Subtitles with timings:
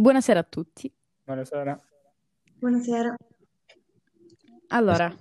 [0.00, 0.90] Buonasera a tutti.
[1.24, 1.78] Buonasera.
[2.58, 3.14] Buonasera.
[4.68, 5.14] Allora,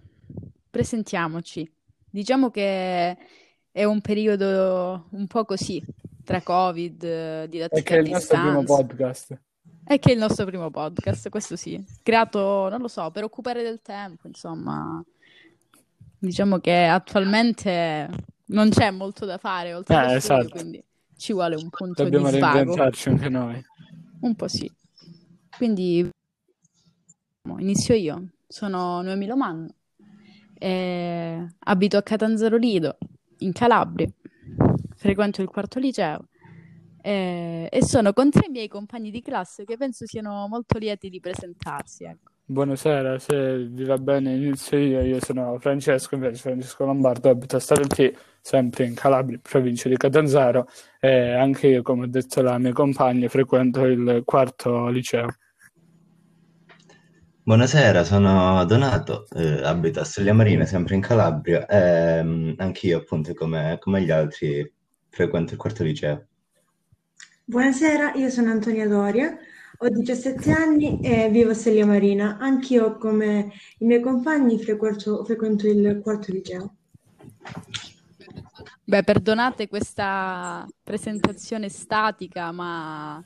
[0.70, 1.70] presentiamoci.
[2.10, 3.18] Diciamo che
[3.70, 5.84] è un periodo un po' così,
[6.24, 9.42] tra Covid, È didattica che a è il nostro primo podcast.
[9.84, 11.84] È che è il nostro primo podcast, questo sì.
[12.02, 15.04] Creato, non lo so, per occupare del tempo, insomma.
[16.18, 18.10] Diciamo che attualmente
[18.46, 20.50] non c'è molto da fare oltre Eh, studio, esatto.
[20.58, 20.82] quindi
[21.18, 22.54] ci vuole un punto di Dobbiamo svago.
[22.60, 23.62] reinventarci anche noi.
[24.22, 24.70] Un po' sì.
[25.56, 26.10] Quindi
[27.58, 28.32] inizio io.
[28.48, 29.68] Sono Noemi Lomanno,
[30.58, 32.98] e abito a Catanzaro Lido,
[33.40, 34.08] in Calabria,
[34.96, 36.28] frequento il quarto liceo
[37.02, 41.20] e, e sono con tre miei compagni di classe che penso siano molto lieti di
[41.20, 42.04] presentarsi.
[42.04, 42.32] Ecco.
[42.52, 45.02] Buonasera, se vi va bene inizio io.
[45.02, 50.68] Io sono Francesco, invece Francesco Lombardo, abito a Starenti, sempre in Calabria, provincia di Catanzaro
[51.00, 55.28] e anche io, come ho detto la mia compagna, frequento il quarto liceo.
[57.44, 63.32] Buonasera, sono Donato, eh, abito a Stella Marina, sempre in Calabria, e mm, anch'io, appunto,
[63.36, 64.74] come, come gli altri,
[65.08, 66.26] frequento il quarto liceo.
[67.46, 69.38] Buonasera, io sono Antonia Doria,
[69.82, 72.38] ho 17 anni e vivo a Stella Marina.
[72.38, 76.76] Anch'io, come i miei compagni, frequento, frequento il quarto liceo.
[78.84, 83.24] Beh, perdonate questa presentazione statica, ma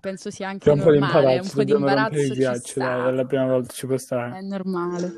[0.00, 3.08] penso sia anche C'è un po' di normale, un imbarazzo, po' di imbarazzo ghiaccio, dai,
[3.08, 4.42] è la prima volta ci può È stare.
[4.42, 5.12] normale.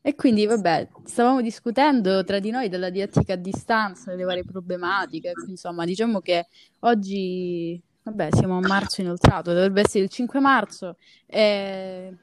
[0.00, 5.32] E quindi, vabbè, stavamo discutendo tra di noi della didattica a distanza, delle varie problematiche.
[5.48, 6.46] Insomma, diciamo che
[6.80, 10.96] oggi, vabbè, siamo a marzo inoltrato, dovrebbe essere il 5 marzo.
[11.26, 12.14] E,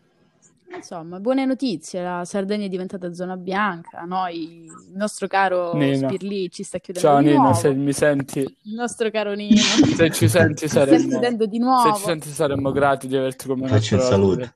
[0.75, 2.01] insomma, buone notizie.
[2.03, 4.01] La Sardegna è diventata zona bianca.
[4.03, 6.07] Noi, il nostro caro Nino.
[6.07, 7.55] Spirlì ci sta chiudendo Ciao di Nino, nuovo.
[7.55, 9.55] se mi senti, Il nostro caro Nino
[9.95, 11.95] se ci senti ci sta saremmo, chiudendo di se ci nuovo.
[11.95, 14.55] senti saremmo grati di averti come Faccio nostro ospite.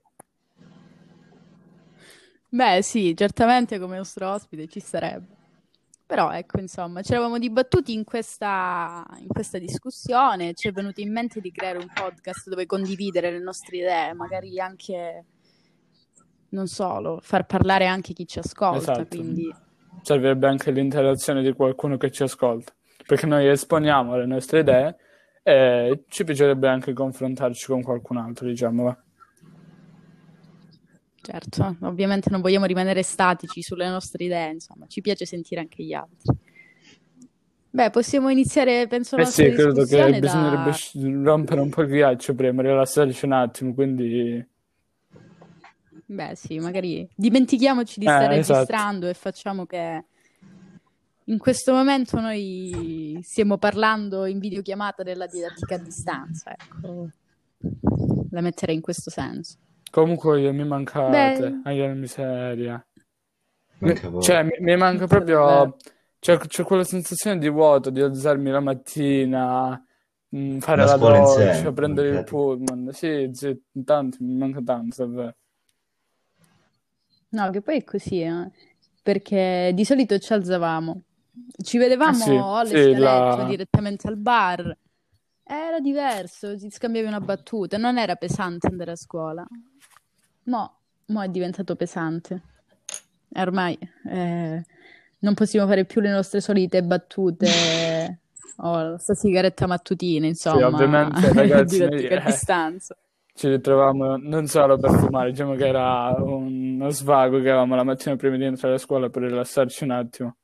[2.50, 5.26] Beh, sì, certamente come nostro ospite ci sarebbe.
[6.06, 11.10] Però ecco, insomma, ci eravamo dibattuti in questa, in questa discussione, ci è venuto in
[11.10, 15.24] mente di creare un podcast dove condividere le nostre idee, magari anche,
[16.50, 19.16] non solo, far parlare anche chi ci ascolta, Esatto.
[19.16, 19.52] quindi
[20.02, 22.74] Servirebbe anche l'interazione di qualcuno che ci ascolta,
[23.06, 24.96] perché noi esponiamo le nostre idee
[25.42, 29.03] e ci piacerebbe anche confrontarci con qualcun altro, diciamo.
[31.24, 35.94] Certo, ovviamente non vogliamo rimanere statici sulle nostre idee, insomma, ci piace sentire anche gli
[35.94, 36.36] altri.
[37.70, 40.72] Beh, possiamo iniziare, penso, la Eh sì, credo che bisognerebbe da...
[40.72, 44.46] sc- rompere un po' il ghiaccio prima, rilassarci un attimo, quindi...
[46.06, 48.58] Beh, sì, magari dimentichiamoci di Eh, stare esatto.
[48.58, 50.04] registrando e facciamo che
[51.24, 57.08] in questo momento noi stiamo parlando in videochiamata della didattica a distanza, ecco.
[58.30, 59.56] La metterei in questo senso.
[59.94, 62.86] Comunque io mi mancate, Beh, aia la miseria.
[63.78, 64.24] Mi- Manca voi.
[64.24, 65.76] cioè, mi, mi manca proprio...
[66.18, 69.80] C'è, c'è quella sensazione di vuoto, di alzarmi la mattina,
[70.30, 72.90] mh, fare La la doccia, insieme, prendere il pullman.
[72.92, 75.36] Sì, sì, tanto, mi manca tanto, davvero.
[77.30, 78.50] No, che poi è così, eh,
[79.02, 81.02] Perché di solito ci alzavamo,
[81.62, 83.44] ci vedevamo sì, o alle sì, la...
[83.46, 84.76] direttamente al bar.
[85.46, 89.46] Era diverso, ti scambiavi una battuta, non era pesante andare a scuola.
[90.44, 92.42] Mo, mo è diventato pesante.
[93.36, 94.62] Ormai eh,
[95.18, 98.20] non possiamo fare più le nostre solite battute
[98.56, 102.96] o sta sigaretta mattutina, Sì, insomma, ovviamente ragazzi, a eh, distanza.
[103.34, 108.16] ci ritrovavamo non solo per fumare, diciamo che era uno svago che avevamo la mattina
[108.16, 110.36] prima di entrare a scuola per rilassarci un attimo.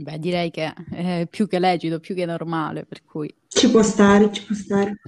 [0.00, 3.30] Beh, direi che è più che legito, più che normale, per cui...
[3.48, 4.98] Ci può stare, ci può stare.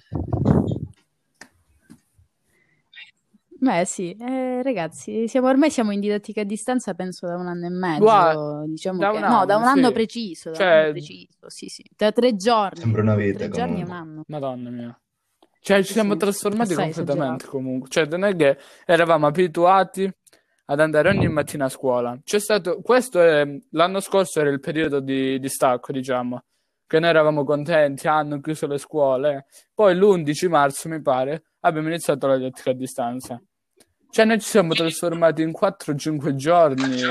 [3.48, 7.66] Beh, sì, eh, ragazzi, siamo, ormai siamo in didattica a distanza, penso da un anno
[7.66, 9.16] e mezzo, diciamo da che...
[9.18, 9.92] un No, da un anno, anno sì.
[9.92, 13.48] preciso, da un anno Cioè, preciso, sì, sì, da tre giorni, Sembra una vita tre
[13.50, 13.96] giorni e un comunque.
[13.96, 15.00] anno, madonna mia.
[15.60, 17.48] Cioè, ci siamo sì, trasformati completamente esagerato.
[17.48, 17.88] comunque.
[17.88, 20.12] Cioè, non è che eravamo abituati
[20.66, 22.18] ad andare ogni mattina a scuola.
[22.22, 26.42] C'è stato, questo è, l'anno scorso era il periodo di, di stacco, diciamo,
[26.86, 29.46] che noi eravamo contenti, hanno chiuso le scuole.
[29.74, 33.42] Poi l'11 marzo, mi pare, abbiamo iniziato la didattica a distanza.
[34.10, 37.02] Cioè, noi ci siamo trasformati in 4-5 giorni.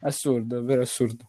[0.00, 1.28] Assurdo, vero assurdo.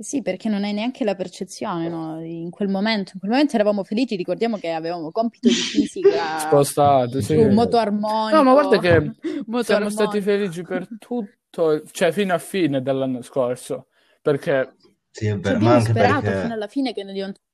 [0.00, 2.24] Sì, perché non hai neanche la percezione, no?
[2.24, 7.20] In quel momento, in quel momento eravamo felici, ricordiamo che avevamo compito di fisica Spostato,
[7.20, 7.36] su sì.
[7.48, 10.20] moto No, ma guarda armonico, che siamo stati armonico.
[10.20, 13.88] felici per tutto, cioè fino a fine dell'anno scorso,
[14.22, 14.72] perché
[15.10, 17.44] Sì, è vero, ma anche sperato fino perché alla fine che ne diventasse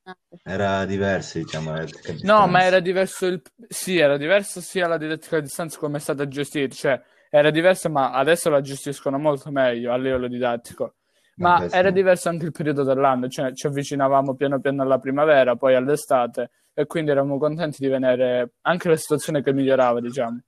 [0.45, 1.87] Era diverso, diciamo, la a
[2.23, 3.43] No, ma era diverso il...
[3.69, 7.89] Sì, era diverso sia la didattica a distanza come è stata gestita, cioè era diversa,
[7.89, 10.95] ma adesso la gestiscono molto meglio a livello didattico.
[11.39, 11.75] Ma sì.
[11.77, 16.51] era diverso anche il periodo dell'anno, cioè ci avvicinavamo piano piano alla primavera, poi all'estate,
[16.73, 20.41] e quindi eravamo contenti di vedere anche la situazione che migliorava, diciamo.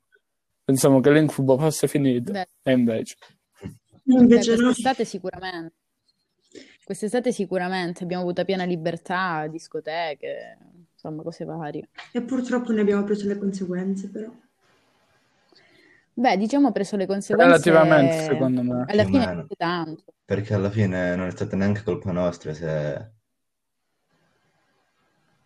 [0.65, 3.17] Pensavo che l'incubo fosse finito, Beh, e invece.
[4.03, 4.63] beh, Invece no.
[4.65, 5.75] quest'estate sicuramente.
[6.85, 10.57] Quest'estate sicuramente abbiamo avuto piena libertà, discoteche,
[10.95, 11.91] insomma, cose varie.
[12.13, 14.31] E purtroppo ne abbiamo preso le conseguenze, però.
[16.15, 18.85] Beh, diciamo, ho preso le conseguenze Relativamente, secondo me.
[18.89, 20.15] alla fine tanto.
[20.29, 23.13] Perché alla fine non è stata neanche colpa nostra se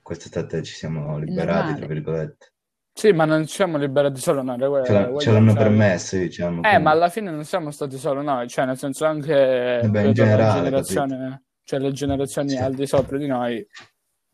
[0.03, 2.51] quest'estate ci siamo liberati, tra virgolette.
[2.93, 6.59] Sì, ma non ci siamo liberati solo noi, vuoi- Ce, la- ce l'hanno permesso, diciamo.
[6.59, 9.85] Eh, quindi- ma alla fine non siamo stati solo noi, cioè nel senso anche Vabbè,
[9.85, 12.57] in credo la generale, generazione, cioè le generazioni Sì.
[12.57, 13.65] al di sopra di noi,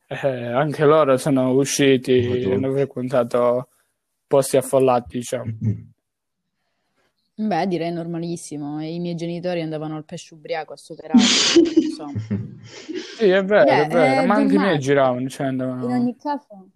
[0.06, 3.68] eh, anche loro sono usciti, hanno frequentato
[4.26, 5.52] posti affollati, diciamo.
[7.40, 8.80] Beh, direi normalissimo.
[8.80, 11.20] E i miei genitori andavano al pesce ubriaco a superare,
[11.76, 12.12] insomma.
[13.18, 15.86] Sì, è vero, Beh, è vero, è ma anche i miei giravano, cioè In andavano...
[15.86, 16.68] ogni caso,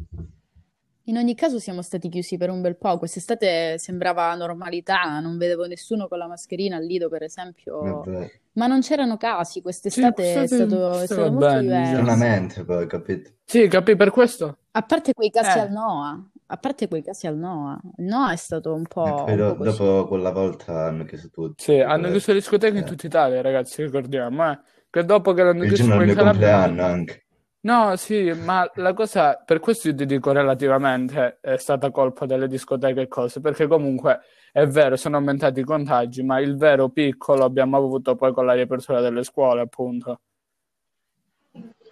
[1.05, 2.99] in ogni caso siamo stati chiusi per un bel po'.
[2.99, 7.81] Quest'estate sembrava normalità, non vedevo nessuno con la mascherina al Lido, per esempio.
[7.81, 8.31] Vabbè.
[8.55, 11.93] Ma non c'erano casi, Sì, quest'estate è quest'estate stato, è stato molto bene, diverso.
[11.95, 13.31] Stranamente poi, capito?
[13.45, 14.59] Sì, capì per questo?
[14.73, 15.61] A parte quei casi Eh.
[15.61, 19.41] al NOA, a parte quei casi al NOA, il NOA è stato un po', poi
[19.41, 21.63] un po' dopo quella volta hanno chiuso tutti.
[21.63, 22.87] Sì, hanno chiuso le discoteche in Eh.
[22.87, 24.61] tutta Italia, ragazzi, ricordiamo, eh.
[24.91, 26.63] Che dopo che l'hanno chiuso in Calabria...
[26.63, 27.25] anche.
[27.61, 32.49] No, sì, ma la cosa, per questo io ti dico relativamente, è stata colpa delle
[32.49, 34.21] discoteche e cose, perché comunque
[34.53, 38.53] è vero, sono aumentati i contagi, ma il vero piccolo abbiamo avuto poi con la
[38.53, 40.21] riapertura delle scuole, appunto.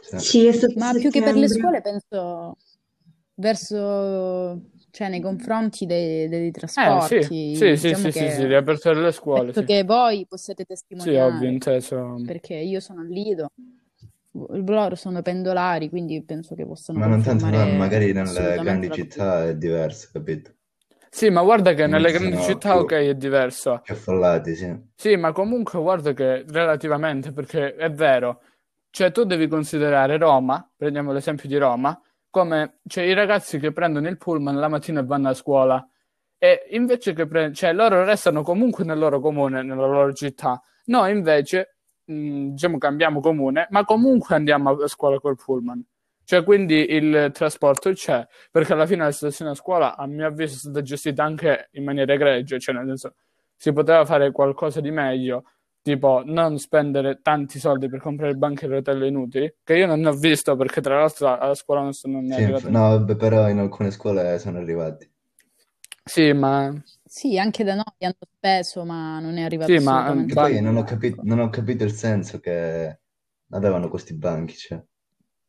[0.02, 0.46] Sì.
[0.46, 2.56] È stato Ma più che per le scuole penso
[3.40, 4.60] verso,
[4.90, 8.94] cioè nei confronti dei, dei Eh, sì, trasporti, sì, sì, diciamo sì, sì, sì, riapertura
[8.94, 9.66] delle scuole, penso sì.
[9.66, 12.16] che voi possiate Sì, ovvio, testimoniare, inteso.
[12.26, 13.50] perché io sono al Lido,
[14.32, 18.90] loro sono pendolari, quindi penso che possano Ma non tanto, no, confermare magari nelle grandi
[18.92, 20.52] città è diverso, capito?
[21.10, 23.80] Sì, ma guarda che nelle grandi sono città, più, ok, è diverso.
[23.82, 24.88] più affollati, sì.
[24.94, 28.42] Sì, ma comunque guarda che relativamente, perché è vero,
[28.90, 31.98] cioè tu devi considerare Roma, prendiamo l'esempio di Roma,
[32.30, 35.86] come cioè, i ragazzi che prendono il pullman la mattina e vanno a scuola
[36.38, 40.62] e invece che pre- cioè, loro restano comunque nel loro comune, nella loro città.
[40.86, 45.84] Noi invece, mh, diciamo, cambiamo comune, ma comunque andiamo a scuola col pullman.
[46.24, 50.54] Cioè, quindi il trasporto c'è, perché alla fine la situazione a scuola, a mio avviso,
[50.54, 53.14] è stata gestita anche in maniera egregia, cioè nel senso
[53.56, 55.44] si poteva fare qualcosa di meglio,
[55.82, 60.08] tipo non spendere tanti soldi per comprare banchi a rotelle inutili, che io non ne
[60.08, 62.68] ho visto perché tra l'altro alla scuola non sono Sì, arrivato.
[62.70, 65.06] no, vabbè, però in alcune scuole sono arrivati.
[66.04, 66.70] Sì, ma
[67.04, 70.76] Sì, anche da noi hanno speso, ma non è arrivato sì, ma Che poi non
[70.76, 73.00] ho capito, non ho capito il senso che
[73.50, 74.82] avevano questi banchi, cioè.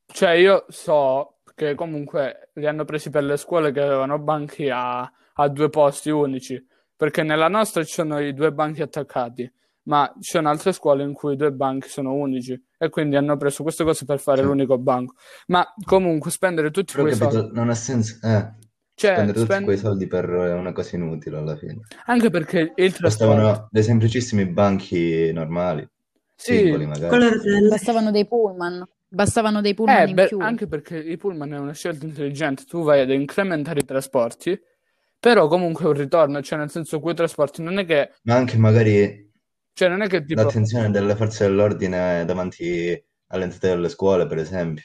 [0.06, 5.02] cioè io so che comunque li hanno presi per le scuole che avevano banchi a,
[5.34, 6.64] a due posti unici,
[6.96, 9.52] perché nella nostra ci sono i due banchi attaccati,
[9.84, 13.38] ma ci sono altre scuole in cui i due banchi sono unici e quindi hanno
[13.38, 14.44] preso queste cose per fare Sì.
[14.44, 15.16] l'unico banco.
[15.48, 18.54] Ma comunque spendere tutti Però quei soldi, capito, non ha senso, eh,
[18.94, 21.80] cioè spendere tutti spend- quei soldi per una cosa inutile alla fine.
[22.06, 23.02] anche perché il trasporto,
[23.36, 25.88] Bastavano dei semplicissimi banchi normali,
[26.36, 26.72] sì.
[27.70, 30.40] Bastavano dei pullman, bastavano dei pullman Eh, in beh, più.
[30.40, 34.60] anche perché i pullman è una scelta intelligente, tu vai ad incrementare i trasporti,
[35.20, 38.58] però comunque è un ritorno, cioè nel senso quei trasporti non è che, Ma anche
[38.58, 39.31] magari
[39.74, 44.38] cioè non è che tipo, l'attenzione delle forze dell'ordine davanti alle entrate delle scuole, per
[44.38, 44.84] esempio,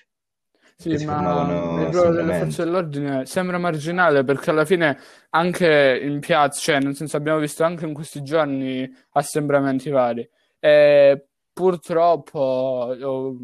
[0.77, 4.99] che sì, si ma il ruolo delle forze dell'ordine sembra marginale perché alla fine
[5.31, 10.29] anche in piazza, cioè nel senso abbiamo visto anche in questi giorni assembramenti vari.
[10.59, 13.37] E purtroppo, oh,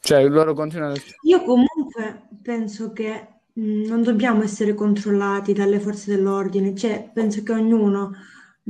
[0.00, 6.74] cioè loro continuano, Io comunque penso che mh, non dobbiamo essere controllati dalle forze dell'ordine,
[6.74, 8.12] cioè penso che ognuno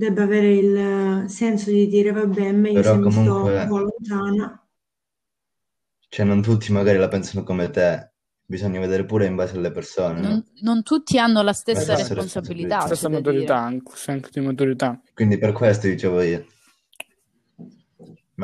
[0.01, 0.77] debba avere il
[1.25, 4.67] eh, senso di dire vabbè, è meglio se Però mi sto un po' lontana.
[6.09, 8.13] cioè, non tutti magari la pensano come te,
[8.47, 10.29] bisogna vedere pure in base alle persone, no?
[10.29, 14.31] Non, non tutti hanno la La stessa stessa responsabilità, c'è stessa da maturità, anche, anche
[14.33, 15.01] di maturità.
[15.15, 16.47] Quindi per questo dicevo io,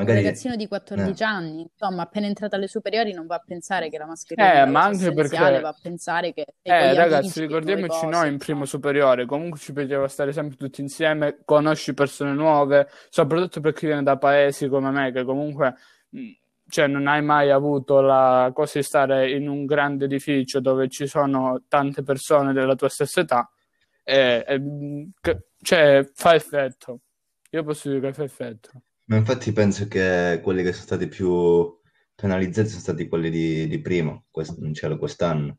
[0.01, 3.43] Un magari, ragazzino di eh, 14 anni, insomma, appena entrato alle superiori non va a
[3.45, 6.95] pensare che la mascherina è Eh, ma anche essenziale, perché, va a pensare che eh,
[6.95, 8.83] ragazzi, ricordiamoci cose, noi in primo insomma.
[8.83, 14.03] superiore, comunque ci piaceva stare sempre tutti insieme, conosci persone nuove, soprattutto per chi viene
[14.03, 15.75] da paesi come me, che comunque
[16.11, 16.31] mh,
[16.69, 21.07] cioè, non hai mai avuto la cosa di stare in un grande edificio dove ci
[21.07, 23.51] sono tante persone della tua stessa età,
[24.03, 24.63] e, e,
[25.63, 27.01] cioè, fa effetto.
[27.51, 28.71] Io posso dire che fa effetto.
[29.07, 31.79] Ma infatti penso che quelli che sono stati più
[32.15, 35.59] penalizzati sono stati quelli di, di prima, quest- cioè quest'anno,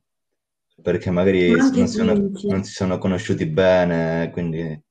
[0.82, 2.48] perché magari Ma anche non si sono, quinti.
[2.48, 4.84] non si sono conosciuti bene, quindi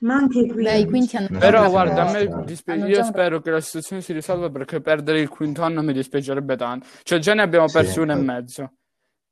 [0.00, 0.86] Ma anche i Beh, i quinti.
[0.86, 4.50] quinti hanno Però guarda, a me dispi- io già spero che la situazione si risolva
[4.50, 6.86] perché perdere il quinto anno mi dispiacerebbe tanto.
[7.02, 8.40] Cioè, già ne abbiamo sì, persi uno e infatti.
[8.40, 8.72] mezzo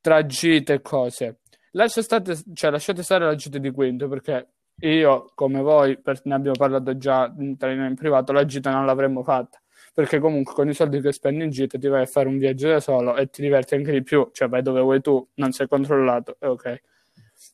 [0.00, 1.40] tra gite e cose.
[1.73, 4.49] Lascia state, cioè, lasciate stare la gita di quinto perché
[4.80, 9.22] io, come voi, per- ne abbiamo parlato già in, in privato, la gita non l'avremmo
[9.22, 9.60] fatta.
[9.92, 12.68] Perché comunque con i soldi che spendi in gita ti vai a fare un viaggio
[12.68, 15.68] da solo e ti diverti anche di più, cioè vai dove vuoi tu, non sei
[15.68, 16.82] controllato, è ok.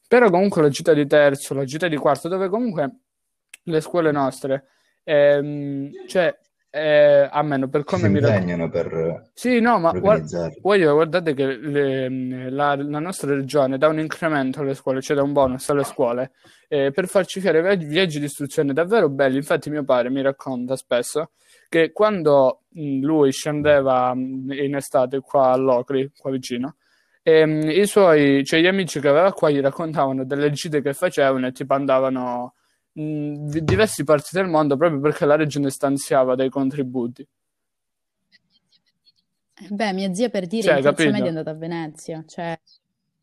[0.09, 2.99] Però comunque la gita di terzo, la gita di quarto, dove comunque
[3.64, 4.66] le scuole nostre,
[5.04, 6.37] ehm, cioè,
[6.76, 9.92] eh, almeno per come si mi impegnano per, Sì, no, ma
[10.61, 15.23] voglio, guardate che le- la, la nostra regione dà un incremento alle scuole, cioè dà
[15.23, 16.33] un bonus alle scuole,
[16.68, 19.37] eh, per farci fare viaggi, di istruzione davvero belli.
[19.37, 21.30] Infatti mio padre mi racconta spesso
[21.68, 26.76] che quando mh, lui scendeva mh, in estate qua a Locri, qua vicino,
[27.23, 31.47] ehm, i suoi, cioè gli amici che aveva qua gli raccontavano delle gite che facevano
[31.49, 32.54] e tipo andavano
[32.97, 37.26] mh, di diverse parti del mondo proprio perché la regione stanziava dei contributi.
[39.71, 42.59] Beh, mia zia per dire Cioè, in terza media è andata a Venezia, cioè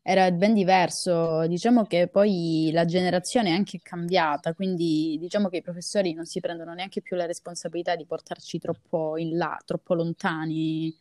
[0.02, 1.46] era ben diverso.
[1.46, 6.40] Diciamo che poi la generazione è anche cambiata, quindi diciamo che i professori non si
[6.40, 10.94] prendono neanche più la responsabilità di portarci troppo in là, troppo lontani.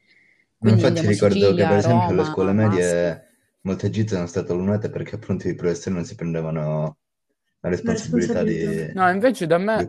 [0.58, 2.70] Quindi infatti ricordo che Sicilia, per esempio alle Roma, scuole basta.
[2.70, 3.27] medie
[3.62, 6.98] molte gite sono state allunate perché appunto i professori non si prendevano
[7.63, 8.86] la La responsabilità responsabilità.
[8.88, 9.88] di, No, invece da me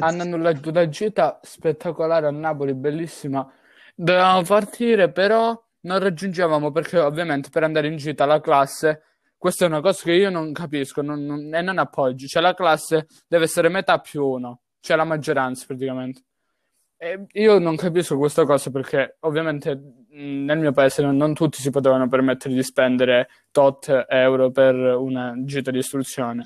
[0.00, 3.46] hanno annullato una gita spettacolare a Napoli, bellissima.
[3.94, 9.02] Dovevamo partire, però non raggiungevamo perché ovviamente per andare in gita la classe,
[9.36, 12.26] questa è una cosa che io non capisco non- non- e non appoggio.
[12.26, 16.22] Cioè la classe deve essere metà più uno, cioè la maggioranza praticamente.
[16.96, 19.78] E io non capisco questa cosa perché ovviamente
[20.10, 25.34] nel mio paese non, non tutti si potevano permettere di spendere tot euro per una
[25.44, 26.44] gita di istruzione,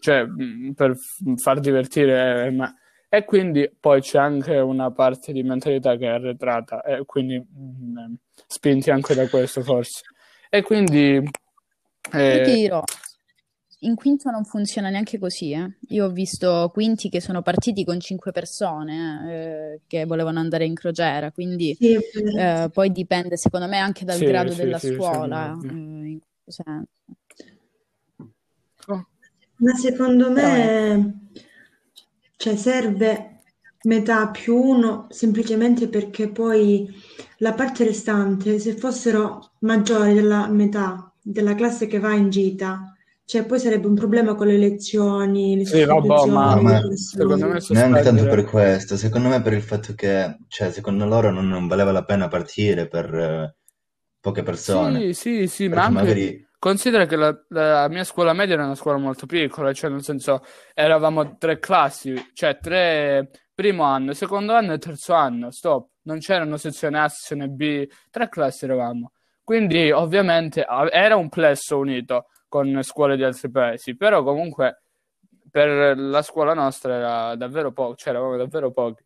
[0.00, 0.96] cioè mh, per
[1.36, 2.74] far divertire, eh, ma...
[3.08, 8.14] e quindi poi c'è anche una parte di mentalità che è arretrata e quindi mh,
[8.46, 10.02] spinti anche da questo forse.
[10.50, 11.30] E quindi Io
[12.12, 12.82] eh, ti dirò,
[13.80, 15.76] in quinto non funziona neanche così, eh.
[15.88, 20.74] Io ho visto quinti che sono partiti con cinque persone, eh, che volevano andare in
[20.74, 24.88] crociera, quindi Sì, eh, poi dipende secondo me anche dal sì, grado sì, della sì,
[24.88, 26.97] sì, scuola, eh, in questo senso.
[29.58, 31.30] Ma secondo Però me,
[32.36, 33.42] cioè, serve
[33.82, 36.88] metà più uno semplicemente perché poi
[37.38, 43.44] la parte restante, se fossero maggiori della metà della classe che va in gita, cioè
[43.44, 46.96] poi sarebbe un problema con le lezioni, le sì, vabbè, No, ma sostituzioni, i ma
[46.96, 48.44] secondo me neanche tanto per sospendere...
[48.44, 52.28] questo, secondo me per il fatto che, cioè, secondo loro non, non valeva la pena
[52.28, 53.56] partire per eh,
[54.20, 58.32] poche persone, Sì, sì, sì, ma perché anche magari considera che la, la mia scuola
[58.32, 63.82] media era una scuola molto piccola, cioè nel senso eravamo tre classi, cioè tre primo
[63.84, 68.64] anno, secondo anno e terzo anno, stop, non c'erano sezione A, sezione B, tre classi
[68.64, 69.12] eravamo.
[69.42, 74.82] Quindi ovviamente era un plesso unito con scuole di altri paesi, però comunque
[75.50, 79.02] per la scuola nostra era davvero poco, cioè eravamo davvero pochi.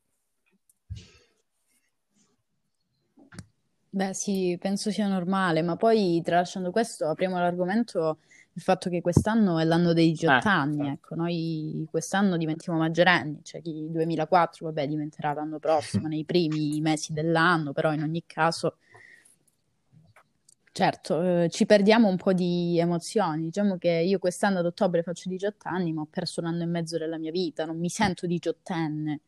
[3.95, 8.21] Beh, sì, penso sia normale, ma poi tralasciando questo, apriamo l'argomento
[8.55, 10.93] il fatto che quest'anno è l'anno dei Eh, 18 anni, infatti.
[10.95, 17.13] ecco, noi quest'anno diventiamo maggiorenni, cioè chi 2004, vabbè, diventerà l'anno prossimo, nei primi mesi
[17.13, 18.79] dell'anno, però in ogni caso,
[20.73, 23.45] certo, eh, ci perdiamo un po' di emozioni.
[23.45, 26.67] Diciamo che io quest'anno ad ottobre faccio 18 anni, ma ho perso un anno e
[26.67, 29.21] mezzo della mia vita, non mi sento diciottenne,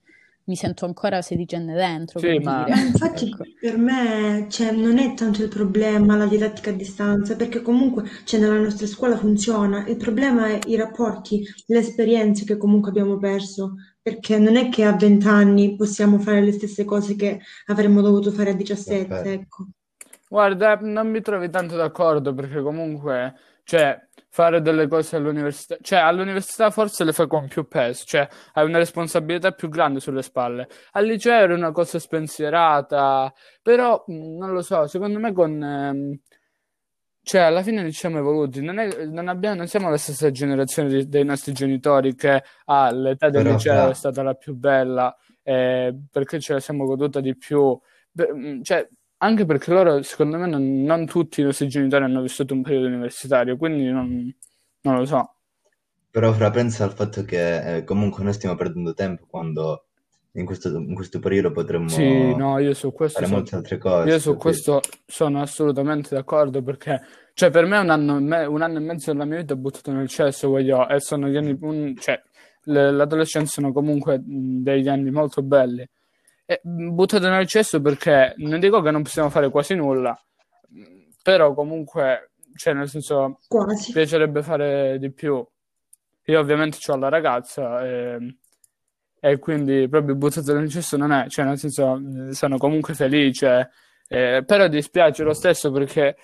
[0.45, 3.45] mi sento ancora sedicenne dentro, Sì, per ma dire, Ma infatti ecco.
[3.59, 8.41] per me, cioè, non è tanto il problema la didattica a distanza, perché comunque cioè,
[8.41, 9.87] nella nostra scuola funziona.
[9.87, 14.85] Il problema è i rapporti, le esperienze che comunque abbiamo perso, perché non è che
[14.85, 19.33] a 20 anni possiamo fare le stesse cose che avremmo dovuto fare a 17, perfetto.
[19.33, 19.67] ecco.
[20.29, 23.35] Guarda, non mi trovi tanto d'accordo perché comunque,
[23.65, 28.67] cioè, fare delle cose all'università, cioè, all'università forse le fai con più peso, cioè, hai
[28.67, 30.69] una responsabilità più grande sulle spalle.
[30.93, 36.19] Al liceo era una cosa spensierata, però, mh, non lo so, secondo me con, ehm,
[37.23, 40.91] cioè, alla fine ci siamo evoluti, non, è, non, abbiamo, non siamo la stessa generazione
[40.91, 44.55] di, dei nostri genitori che ah, l'età del Però, liceo fra, è stata la più
[44.55, 47.79] bella eh, perché ce la siamo goduta di più.
[48.11, 48.87] Beh, mm, cioè,
[49.25, 52.87] anche perché loro, secondo me, non, non tutti i nostri genitori hanno vissuto un periodo
[52.87, 54.35] universitario, quindi non,
[54.83, 55.37] non lo so.
[56.11, 59.89] però fra, pensa al fatto che eh, comunque noi stiamo perdendo tempo quando
[60.33, 61.53] in questo, in questo periodo
[61.85, 64.37] Sì, potremmo no, io su questo fare sono, molte altre io cose, su capito?
[64.37, 67.01] questo sono assolutamente d'accordo perché,
[67.35, 69.57] cioè, per me un anno, e me- un anno e mezzo della mia vita è
[69.57, 72.21] buttato nel cesso, voglio, e sono gli anni, un- cioè,
[72.65, 75.87] le- l'adolescenza sono comunque degli anni molto belli.
[76.47, 80.19] E mh, buttato nel cesso perché non dico che non possiamo fare quasi nulla,
[81.23, 83.93] però comunque, cioè, nel senso, Quasi.
[83.93, 85.45] piacerebbe fare di più.
[86.27, 88.39] Io ovviamente ho la ragazza e,
[89.21, 93.71] e quindi proprio buttato nel cesso non è, cioè nel senso eh, sono comunque felice,
[94.09, 96.17] eh, però dispiace lo stesso perché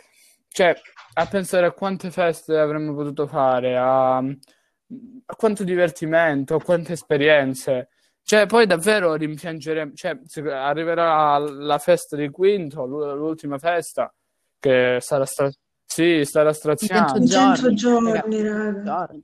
[0.48, 0.74] cioè,
[1.14, 7.89] a pensare a quante feste avremmo potuto fare, a, a quanto divertimento, a quante esperienze.
[8.30, 10.16] Cioè, poi davvero rimpiangeremo, cioè,
[10.52, 14.14] arriverà la festa di quinto, l'u- l'ultima festa,
[14.60, 15.50] che sarà stra-
[15.84, 17.26] sì, sarà 100 straziante.
[17.26, 18.82] 100 giorni, raga, giorni, raga.
[18.84, 19.22] giorni,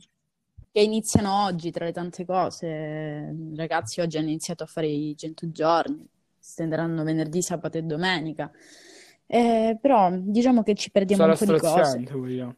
[0.72, 2.66] che iniziano oggi tra le tante cose.
[2.66, 6.04] I ragazzi oggi hanno iniziato a fare i 100 giorni,
[6.40, 8.50] si stenderanno venerdì, sabato e domenica.
[9.24, 11.70] Eh, però diciamo che ci perdiamo Sarà un po' di cose.
[11.70, 12.56] straziante, vogliamo.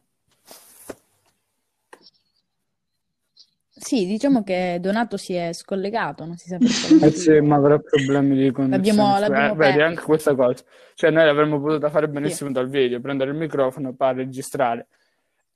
[3.81, 7.55] Sì, diciamo che Donato si è scollegato, non si sa per quale Eh sì, ma
[7.55, 8.69] avrà problemi di connessione.
[8.77, 9.85] L'abbiamo Eh, l'abbiamo vedi, perso.
[9.87, 10.63] anche questa cosa.
[10.95, 12.11] Cioè, noi l'avremmo potuta fare Sì.
[12.11, 14.87] benissimo dal video, prendere il microfono per registrare.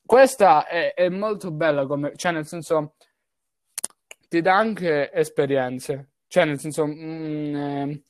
[0.06, 2.96] Questa è, è molto bella come, cioè, nel senso,
[4.30, 8.02] ti dà anche esperienze, cioè, nel senso, mm, eh,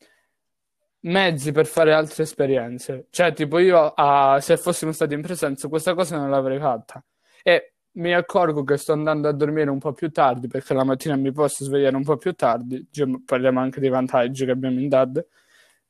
[1.02, 3.08] mezzi per fare altre esperienze.
[3.10, 7.04] Cioè, tipo, io, ah, se fossimo stati in presenza, questa cosa non l'avrei fatta.
[7.44, 11.16] E mi accorgo che sto andando a dormire un po' più tardi perché la mattina
[11.16, 12.88] mi posso svegliare un po' più tardi.
[13.26, 15.26] Parliamo anche dei vantaggi che abbiamo in DAD.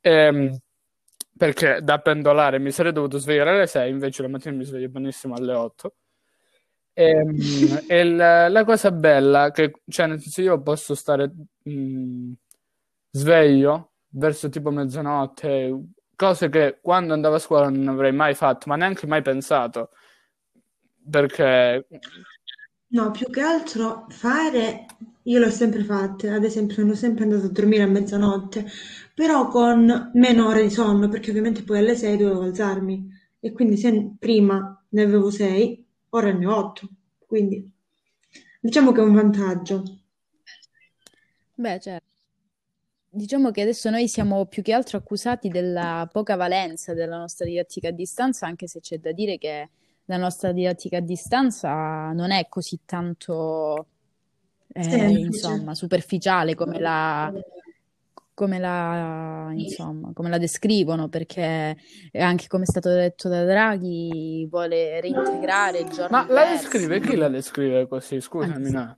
[0.02, 0.58] Ehm,
[1.36, 5.36] perché da pendolare mi sarei dovuto svegliare alle 6, invece la mattina mi sveglio benissimo
[5.36, 5.96] alle 8.
[6.94, 7.36] Ehm,
[7.88, 11.32] E, la, la cosa bella che, cioè, nel senso, io posso stare
[11.64, 12.32] mh,
[13.12, 15.80] sveglio verso tipo mezzanotte,
[16.16, 19.90] cose che quando andavo a scuola non avrei mai fatto, ma neanche mai pensato,
[21.10, 21.86] perché
[22.94, 24.86] No, più che altro fare,
[25.24, 28.68] io l'ho sempre fatte, ad esempio sono sempre andata a dormire a mezzanotte,
[29.16, 33.78] però con meno ore di sonno, perché ovviamente poi alle 6 dovevo alzarmi e quindi
[33.78, 36.90] se prima ne avevo 6, ora ne ho 8,
[37.26, 37.68] quindi
[38.60, 39.84] diciamo che è un vantaggio.
[41.56, 42.06] Beh, certo.
[43.10, 47.88] Diciamo che adesso noi siamo più che altro accusati della poca valenza della nostra didattica
[47.88, 49.70] a distanza, anche se c'è da dire che
[50.06, 53.88] la nostra didattica a distanza non è così tanto,
[54.74, 57.32] eh, insomma, superficiale come la,
[58.34, 61.78] come la, insomma, come la descrivono, perché
[62.14, 67.00] anche come è stato detto da Draghi, vuole reintegrare giorni Ma la descrive?
[67.00, 68.20] Chi la descrive così?
[68.20, 68.98] Scusami, se- no.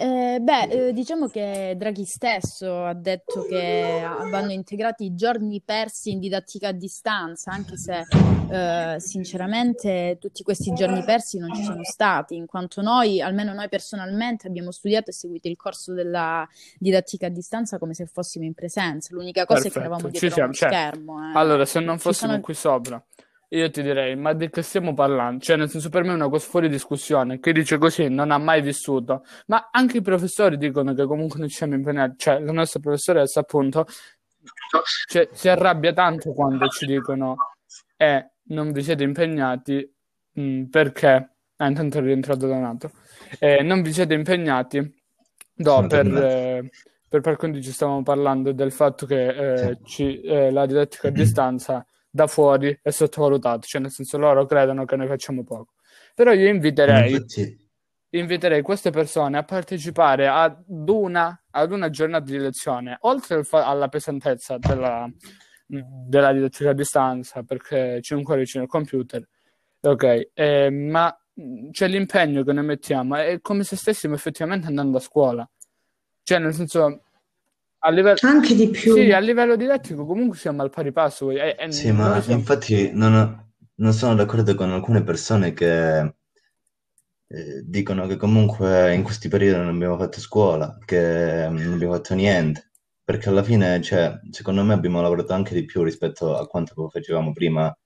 [0.00, 6.12] Eh, beh, eh, diciamo che Draghi stesso ha detto che vanno integrati i giorni persi
[6.12, 8.04] in didattica a distanza, anche se
[8.48, 13.68] eh, sinceramente tutti questi giorni persi non ci sono stati, in quanto noi, almeno noi
[13.68, 18.54] personalmente, abbiamo studiato e seguito il corso della didattica a distanza come se fossimo in
[18.54, 19.08] presenza.
[19.16, 20.52] L'unica cosa è che eravamo Perfetto, ci dietro a siamo.
[20.52, 21.28] uno Cioè, schermo.
[21.28, 21.32] eh.
[21.36, 22.42] allora, se non Ci fossimo sono...
[22.42, 23.04] qui sopra,
[23.50, 25.42] io ti direi, ma di che stiamo parlando?
[25.42, 27.40] Cioè, nel senso, per me è una cosa fuori discussione.
[27.40, 29.24] Chi dice così non ha mai vissuto.
[29.46, 32.16] Ma anche i professori dicono che comunque noi ci siamo impegnati.
[32.18, 33.86] Cioè, la nostra professoressa, appunto,
[35.06, 37.36] cioè, si arrabbia tanto quando ci dicono,
[37.96, 39.94] eh, non vi siete impegnati,
[40.32, 41.32] mh, perché...
[41.60, 42.92] Ah, intanto è rientrato Donato.
[43.40, 44.94] Eh, non vi siete impegnati,
[45.56, 46.06] no, per...
[46.06, 46.70] eh,
[47.08, 51.10] per par condicio ci stavamo parlando del fatto che eh, ci- eh, la didattica a
[51.10, 55.74] distanza da fuori è sottovalutata, cioè nel senso loro credono che noi facciamo poco.
[56.14, 57.70] Però io inviterei, infatti,
[58.10, 63.66] inviterei queste persone a partecipare ad una, ad una giornata di lezione, oltre al fa-
[63.66, 65.08] alla pesantezza della,
[65.66, 69.26] della didattica a distanza, perché c'è ancora vicino al computer,
[69.80, 71.16] ok, eh, ma
[71.70, 75.48] c'è l'impegno che noi mettiamo, è come se stessimo effettivamente andando a scuola.
[76.22, 77.04] Cioè, nel senso,
[77.80, 78.94] a livello, Anche di più.
[78.94, 81.30] sì, a livello didattico comunque siamo al pari passo.
[81.30, 82.38] E, e sì, noi ma siamo...
[82.38, 85.98] infatti non, non sono d'accordo con alcune persone che
[87.30, 92.14] eh, dicono che comunque in questi periodi non abbiamo fatto scuola, che non abbiamo fatto
[92.14, 92.70] niente,
[93.04, 97.32] perché alla fine, cioè, secondo me abbiamo lavorato anche di più rispetto a quanto facevamo
[97.32, 97.76] prima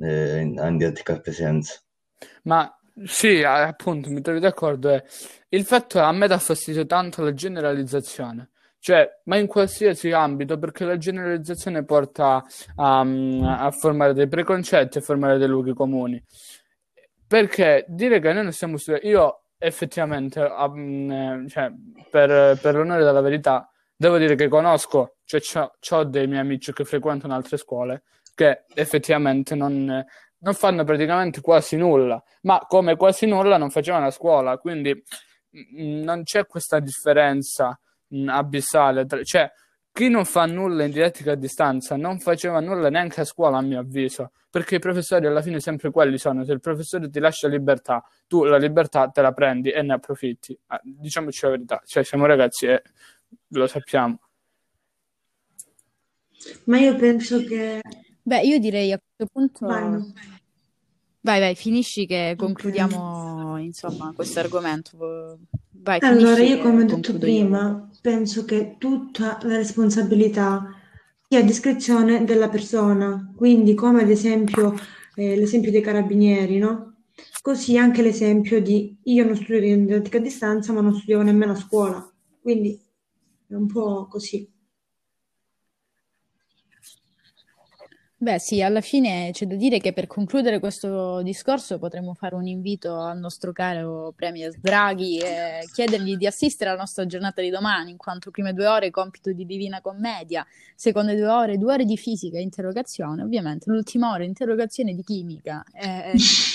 [0.00, 1.80] eh, in, in didattica presenza.
[2.42, 2.72] Ma
[3.04, 4.90] sì, appunto, mi trovi d'accordo.
[4.90, 5.02] È...
[5.50, 8.50] Il fatto è, a me dà fastidio tanto la generalizzazione.
[8.80, 12.44] Cioè, ma in qualsiasi ambito, perché la generalizzazione porta
[12.76, 16.22] a, a formare dei preconcetti, a formare dei luoghi comuni.
[17.26, 21.70] Perché dire che noi non siamo studi- io effettivamente, um, cioè,
[22.10, 26.84] per, per, l'onore della verità, devo dire che conosco, cioè ho dei miei amici che
[26.84, 28.04] frequentano altre scuole
[28.38, 34.10] che effettivamente non, non fanno praticamente quasi nulla, ma come quasi nulla non facevano a
[34.12, 37.76] scuola, quindi mh, non c'è questa differenza
[38.08, 39.06] mh, abissale.
[39.06, 39.50] Tra, cioè,
[39.92, 43.62] chi non fa nulla in didattica a distanza non faceva nulla neanche a scuola, a
[43.62, 46.44] mio avviso, perché i professori alla fine sempre quelli sono.
[46.44, 50.56] Se il professore ti lascia libertà, tu la libertà te la prendi e ne approfitti.
[50.66, 52.82] Ah, diciamoci la verità, cioè siamo ragazzi e
[53.48, 54.20] lo sappiamo.
[56.64, 57.80] Ma io penso che...
[58.22, 59.66] Beh, io direi a questo punto...
[59.66, 60.12] Vai,
[61.22, 63.64] vai, vai finisci che concludiamo, okay.
[63.64, 65.40] insomma, questo argomento.
[65.70, 67.87] Vai, allora, io come ho detto prima, io.
[68.00, 70.64] Penso che tutta la responsabilità
[71.28, 74.74] sia a discrezione della persona, quindi come ad esempio
[75.14, 76.94] eh, l'esempio dei carabinieri, no?
[77.42, 81.52] Così anche l'esempio di io non studio in didattica a distanza, ma non studiavo nemmeno
[81.52, 82.80] a scuola, quindi
[83.48, 84.48] è un po' così.
[88.20, 92.48] Beh, sì, alla fine c'è da dire che per concludere questo discorso potremmo fare un
[92.48, 97.92] invito al nostro caro Premier Draghi e chiedergli di assistere alla nostra giornata di domani,
[97.92, 101.96] in quanto prime due ore compito di Divina Commedia, seconde due ore due ore di
[101.96, 105.62] fisica e interrogazione, ovviamente l'ultima ora interrogazione di chimica.
[105.72, 106.10] Eh,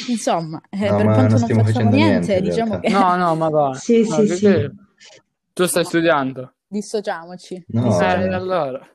[0.09, 2.89] insomma, eh, no, per quanto non facciamo niente, niente diciamo che...
[2.89, 3.73] No, no, ma va.
[3.75, 4.69] sì, no, sì, sì.
[5.53, 6.55] Tu stai studiando?
[6.67, 7.63] Dissociamoci.
[7.67, 8.27] No, Dissociamoci.
[8.27, 8.87] Eh, allora.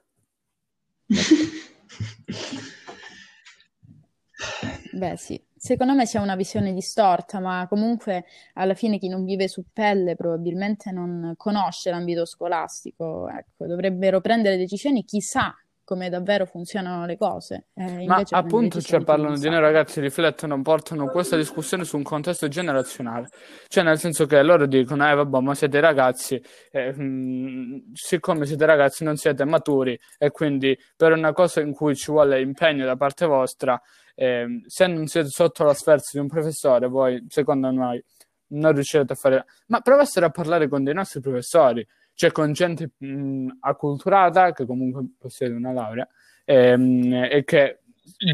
[4.93, 9.47] Beh, sì, secondo me c'è una visione distorta, ma comunque alla fine chi non vive
[9.49, 13.29] su pelle probabilmente non conosce l'ambito scolastico.
[13.29, 15.55] Ecco, dovrebbero prendere decisioni, chissà
[15.89, 17.69] come davvero funzionano le cose.
[17.73, 22.47] Eh, Ma appunto, cioè, parlano di noi ragazzi, riflettono, portano questa discussione su un contesto
[22.47, 23.29] generazionale.
[23.69, 26.39] Cioè, nel senso che loro dicono, eh vabbè, ma siete ragazzi,
[26.73, 31.97] eh, mh, siccome siete ragazzi non siete maturi e quindi per una cosa in cui
[31.97, 33.81] ci vuole impegno da parte vostra,
[34.15, 38.05] eh, se non siete sotto la sferza di un professore, voi, secondo noi,
[38.49, 39.47] non riuscirete a fare...
[39.69, 41.87] Ma provate a parlare con dei nostri professori
[42.19, 46.09] cioè con gente mh, acculturata che comunque possiede una laurea
[46.45, 47.79] ehm, e che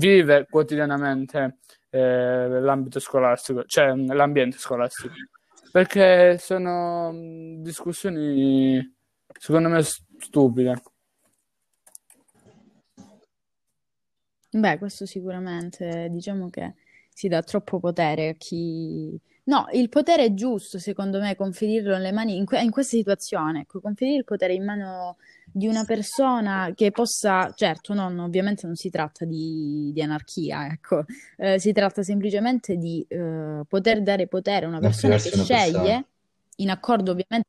[0.00, 1.58] vive quotidianamente
[1.90, 5.12] eh, l'ambito scolastico, cioè l'ambiente scolastico.
[5.70, 7.12] Perché sono
[7.58, 8.90] discussioni
[9.38, 10.82] secondo me stupide.
[14.50, 16.72] Beh, questo sicuramente, diciamo che
[17.10, 22.12] si dà troppo potere a chi No, il potere è giusto, secondo me, conferirlo nelle
[22.12, 25.18] mani, in, que- in questa situazione, ecco, conferire il potere in mano
[25.52, 31.04] di una persona che possa, certo, non, ovviamente non si tratta di, di anarchia, ecco,
[31.36, 35.70] eh, si tratta semplicemente di eh, poter dare potere a una persona che una sceglie,
[35.72, 36.06] persona.
[36.56, 37.48] in accordo ovviamente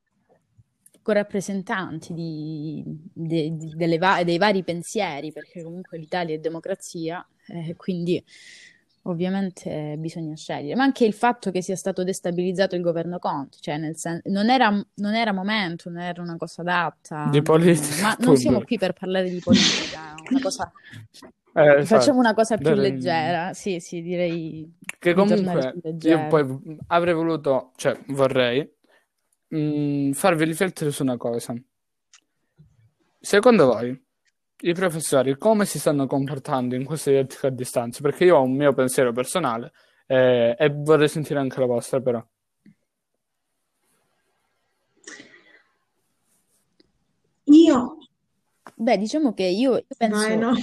[1.01, 7.75] con rappresentanti di, de, de, va- dei vari pensieri, perché comunque l'Italia è democrazia, eh,
[7.77, 8.21] quindi
[9.07, 13.77] ovviamente bisogna scegliere, ma anche il fatto che sia stato destabilizzato il governo Conte, cioè
[13.77, 17.27] nel sen- non, era, non era momento, non era una cosa adatta.
[17.31, 18.01] Di politica.
[18.01, 20.71] Ma non siamo qui per parlare di politica, una cosa...
[21.57, 22.81] Eh, facciamo una cosa più dare...
[22.81, 28.69] leggera, sì, sì, direi che comunque io poi avrei voluto, cioè vorrei
[29.47, 31.55] mh, mm, farvi riflettere su una cosa.
[33.21, 34.04] Secondo voi
[34.61, 38.01] i professori come si stanno comportando in questa didattica a distanza?
[38.01, 39.71] Perché io ho un mio pensiero personale
[40.07, 42.25] eh, e vorrei sentire anche la vostra, però.
[47.45, 47.97] Io?
[48.75, 50.53] Beh, diciamo che io, io penso Vai, no.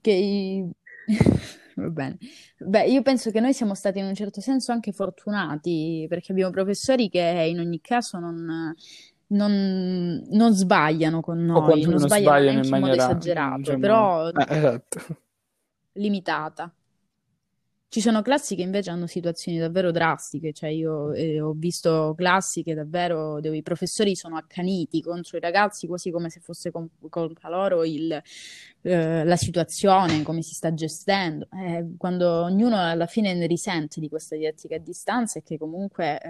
[0.00, 0.68] che...
[1.76, 2.16] Va bene.
[2.58, 6.50] Beh, io penso che noi siamo stati in un certo senso anche fortunati perché abbiamo
[6.50, 8.74] professori che in ogni caso non,
[9.28, 14.46] non, non sbagliano con noi, non sbagliano, sbagliano in, maniera, modo esagerato, diciamo, però eh,
[14.48, 15.18] esatto.
[15.92, 16.72] limitata.
[17.88, 22.62] Ci sono classi che invece hanno situazioni davvero drastiche, cioè io eh, ho visto classi
[22.62, 26.70] che davvero dove i professori sono accaniti contro i ragazzi quasi come se fosse
[27.08, 28.20] colpa loro il,
[28.82, 31.46] eh, la situazione, come si sta gestendo.
[31.52, 36.20] Eh, quando ognuno alla fine ne risente di questa didattica a distanza e che comunque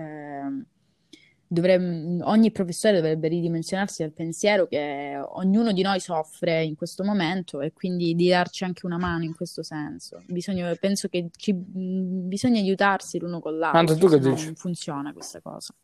[1.46, 7.60] dovrebbe, ogni professore dovrebbe ridimensionarsi dal pensiero che ognuno di noi soffre in questo momento
[7.60, 10.22] e quindi di darci anche una mano in questo senso.
[10.26, 14.44] Bisogna, penso che ci, bisogna aiutarsi l'uno con l'altro, Anto, tu che dici?
[14.46, 15.74] non funziona questa cosa.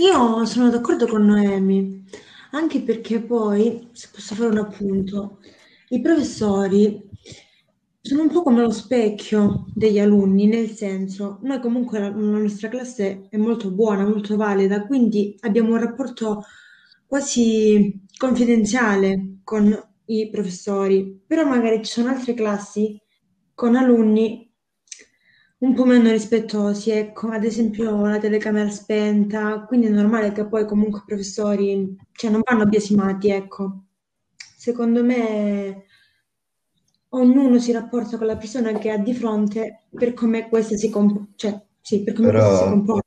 [0.00, 2.04] Io sono d'accordo con Noemi,
[2.52, 5.40] anche perché poi, se posso fare un appunto,
[5.88, 7.09] i professori
[8.00, 12.68] sono un po' come lo specchio degli alunni, nel senso, noi comunque la, la nostra
[12.68, 16.44] classe è molto buona, molto valida, quindi abbiamo un rapporto
[17.06, 23.00] quasi confidenziale con i professori, però magari ci sono altre classi
[23.54, 24.48] con alunni
[25.58, 30.64] un po' meno rispettosi, ecco, ad esempio la telecamera spenta, quindi è normale che poi
[30.66, 33.84] comunque i professori, cioè non vanno biasimati, ecco.
[34.56, 35.84] Secondo me
[37.10, 41.28] ognuno si rapporta con la persona che ha di fronte per come questa si comporta,
[41.36, 43.06] cioè, sì, per come questa si Però comporta.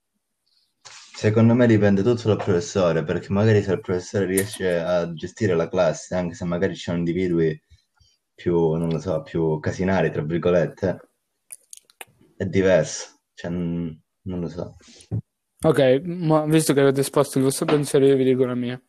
[1.15, 5.69] secondo me dipende tutto dal professore, perché magari se il professore riesce a gestire la
[5.69, 7.59] classe, anche se magari ci sono individui
[8.35, 11.09] più, non lo so, più casinari, tra virgolette,
[12.37, 13.19] è diverso.
[13.33, 14.75] Cioè, n- non lo so.
[15.65, 18.81] Ok, ma visto che avete esposto il vostro pensiero, io vi dico la mia.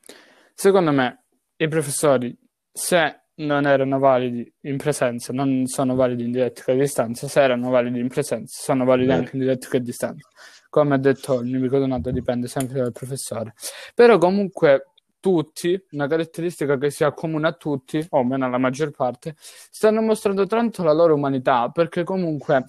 [0.55, 1.25] Secondo me,
[1.57, 2.37] i professori,
[2.73, 7.71] se non erano validi in presenza, non sono validi in didattica a distanza, se erano
[7.71, 9.19] validi in presenza, sono validi Vero.
[9.21, 10.29] anche in didattica a distanza.
[10.69, 13.55] Come ha detto il mio amico Donato, dipende sempre dal professore.
[13.95, 19.35] Però comunque tutti, una caratteristica che si accomuna a tutti, o almeno alla maggior parte,
[19.39, 22.65] stanno mostrando tanto la loro umanità, perché comunque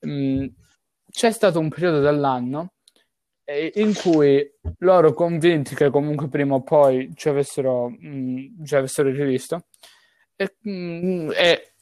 [0.00, 0.46] mh,
[1.10, 2.72] c'è stato un periodo dell'anno
[3.74, 4.42] in cui
[4.78, 9.66] loro convinti che comunque prima o poi ci avessero, mh, ci avessero rivisto
[10.42, 11.72] e, mh, e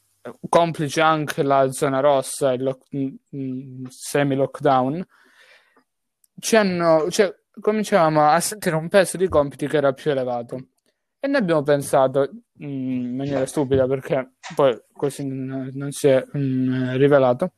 [0.48, 5.06] complice anche la zona rossa, il lock- mh, semi-lockdown,
[6.38, 10.56] ci hanno, cioè, cominciavamo a sentire un peso di compiti che era più elevato.
[11.18, 16.24] E noi abbiamo pensato mh, in maniera stupida, perché poi così non, non si è
[16.24, 17.52] mh, rivelato.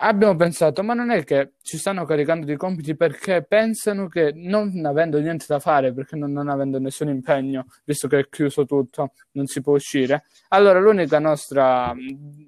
[0.00, 4.84] Abbiamo pensato, ma non è che ci stanno caricando di compiti perché pensano che non
[4.84, 9.12] avendo niente da fare, perché non, non avendo nessun impegno, visto che è chiuso tutto,
[9.32, 10.24] non si può uscire.
[10.48, 11.92] Allora l'unica nostra,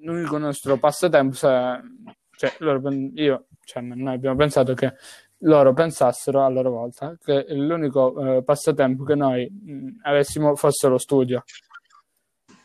[0.01, 1.81] l'unico nostro passatempo, cioè
[2.59, 4.95] loro, io, cioè noi abbiamo pensato che
[5.39, 10.99] loro pensassero a loro volta che l'unico eh, passatempo che noi mh, avessimo fosse lo
[10.99, 11.43] studio.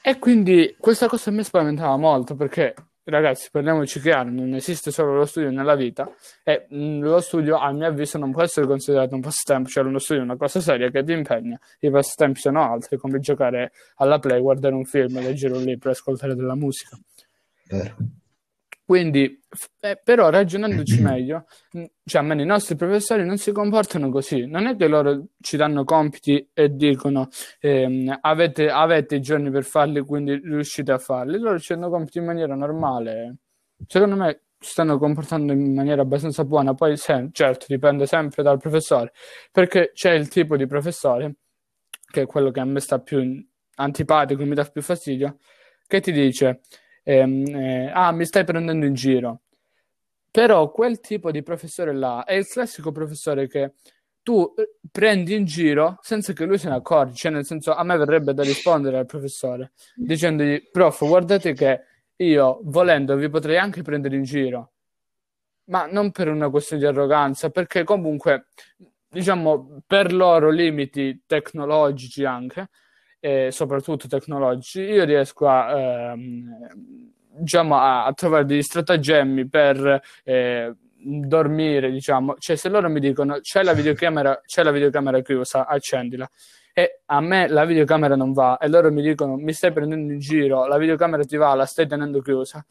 [0.02, 5.26] E quindi questa cosa mi spaventava molto perché, ragazzi, parliamoci chiaro, non esiste solo lo
[5.26, 6.10] studio nella vita
[6.44, 10.00] e mh, lo studio, a mio avviso, non può essere considerato un passatempo, cioè lo
[10.00, 11.60] studio è una cosa seria che ti impegna.
[11.80, 16.36] I passatempi sono altri, come giocare alla play, guardare un film, leggere un libro, ascoltare
[16.36, 16.98] della musica.
[17.68, 17.96] Vero.
[18.86, 19.42] Quindi,
[19.80, 21.46] eh, però ragionandoci meglio,
[22.04, 24.46] cioè almeno i nostri professori non si comportano così.
[24.46, 29.64] Non è che loro ci danno compiti e dicono ehm, avete, avete i giorni per
[29.64, 31.40] farli, quindi riuscite a farli.
[31.40, 33.38] Loro ci danno compiti in maniera normale.
[33.88, 36.76] Secondo me si stanno comportando in maniera abbastanza buona.
[36.76, 39.14] Poi, se- certo, dipende sempre dal professore,
[39.52, 41.38] perché c'è il tipo di professore,
[42.12, 43.44] che è quello che a me sta più
[43.78, 45.38] antipatico, mi dà più fastidio,
[45.88, 46.62] che ti dice
[47.06, 49.42] ehm, eh, ah, mi stai prendendo in giro.
[50.32, 53.74] Però quel tipo di professore là è il classico professore che
[54.22, 57.84] tu eh, prendi in giro senza che lui se ne accorgi, cioè nel senso a
[57.84, 61.82] me verrebbe da rispondere al professore dicendogli, prof, guardate che
[62.18, 64.72] io volendo vi potrei anche prendere in giro,
[65.66, 68.48] ma non per una questione di arroganza, perché comunque,
[69.08, 72.70] diciamo, per loro limiti tecnologici anche,
[73.20, 80.74] e soprattutto tecnologici, io riesco a, ehm, diciamo, a, a trovare degli stratagemmi per eh,
[81.06, 86.30] dormire, diciamo, cioè se loro mi dicono c'è la videocamera, c'è la videocamera chiusa, accendila.
[86.74, 90.20] E a me la videocamera non va e loro mi dicono mi stai prendendo in
[90.20, 92.66] giro, la videocamera ti va, la stai tenendo chiusa.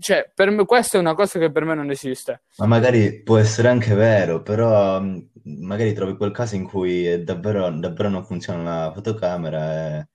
[0.00, 2.42] Cioè, per me questa è una cosa che per me non esiste.
[2.56, 7.20] Ma magari può essere anche vero, però mh, magari trovi quel caso in cui è
[7.20, 10.06] davvero, davvero non funziona la fotocamera e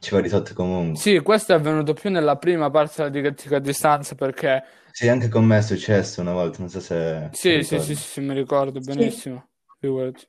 [0.00, 1.00] ci va di sotto comunque.
[1.00, 5.28] Sì, questo è avvenuto più nella prima parte della didattica a distanza perché Sì, anche
[5.28, 8.34] con me è successo una volta, non so se sì, sì, sì, sì, sì, mi
[8.34, 8.92] ricordo Sì.
[8.94, 9.48] benissimo.
[9.78, 10.26] Figurati.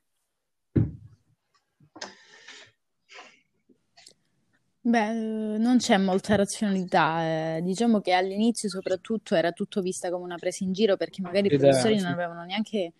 [4.88, 7.58] Beh, eh, non c'è molta razionalità.
[7.58, 7.62] eh.
[7.62, 11.58] Diciamo che all'inizio soprattutto era tutto vista come una presa in giro perché magari i
[11.58, 12.12] professori non sì.
[12.14, 12.94] avevano neanche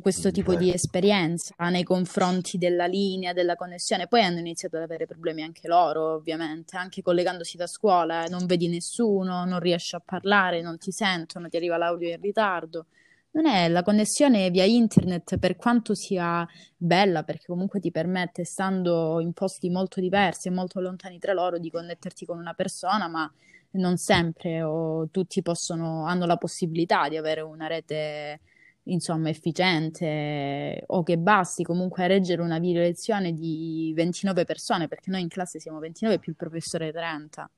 [0.00, 4.06] questo tipo di esperienza nei confronti della linea, della connessione.
[4.06, 8.46] Poi hanno iniziato ad avere problemi anche loro, ovviamente, anche collegandosi da scuola, eh, non
[8.46, 12.86] vedi nessuno, non riesci a parlare, non ti sentono, ti arriva l'audio in ritardo.
[13.34, 19.20] Non è la connessione via internet per quanto sia bella, perché comunque ti permette, stando
[19.20, 23.30] in posti molto diversi e molto lontani tra loro, di connetterti con una persona, ma
[23.72, 28.40] non sempre o tutti possono, hanno la possibilità di avere una rete
[28.84, 35.10] insomma efficiente o che basti comunque a reggere una video lezione di 29 persone, perché
[35.10, 37.50] noi in classe siamo 29 più il professore 30.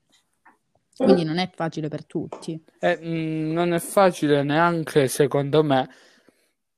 [0.97, 2.61] Quindi non è facile per tutti.
[2.79, 5.89] Eh, mh, non è facile neanche secondo me,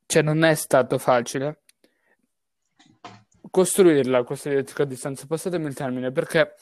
[0.06, 1.62] cioè non è stato facile
[3.50, 6.56] costruirla questa didattica a distanza, passatemi il termine, perché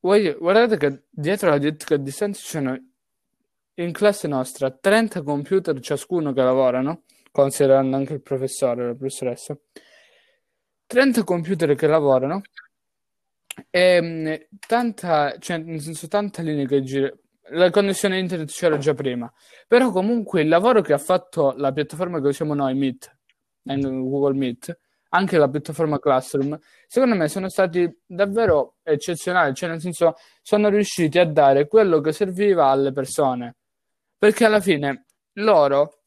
[0.00, 2.78] voi, guardate che dietro la didattica a distanza ci sono
[3.74, 9.56] in classe nostra 30 computer ciascuno che lavorano, considerando anche il professore, la professoressa,
[10.86, 12.42] 30 computer che lavorano
[13.70, 14.34] e mm,
[14.66, 17.12] tanta, cioè, nel senso, tanta linea che gira.
[17.52, 19.32] La connessione internet c'era già prima,
[19.66, 23.18] però comunque il lavoro che ha fatto la piattaforma che usiamo noi, Meet,
[23.64, 24.78] Google Meet,
[25.10, 31.18] anche la piattaforma Classroom, secondo me sono stati davvero eccezionali, cioè nel senso sono riusciti
[31.18, 33.56] a dare quello che serviva alle persone,
[34.16, 36.02] perché alla fine loro,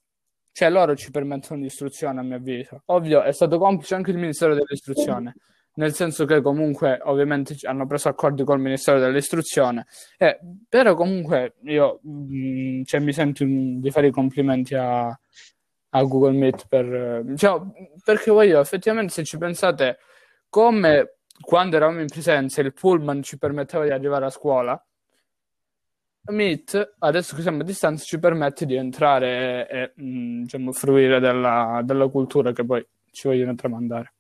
[0.52, 4.54] cioè loro ci permettono l'istruzione a mio avviso, ovvio è stato complice anche il Ministero
[4.54, 5.36] dell'Istruzione,
[5.75, 9.86] nel senso che comunque ovviamente hanno preso accordi col Ministero dell'Istruzione,
[10.17, 16.03] eh, però comunque io mh, mm, cioè, mi sento di fare i complimenti a, a
[16.03, 17.62] Google Meet per, cioè,
[18.03, 19.97] perché voglio effettivamente se ci pensate
[20.49, 24.86] come quando eravamo in presenza il pullman ci permetteva di arrivare a scuola
[26.25, 31.19] Meet adesso che siamo a distanza ci permette di entrare e, e mh, diciamo, fruire
[31.19, 34.13] della, della cultura che poi ci vogliono tramandare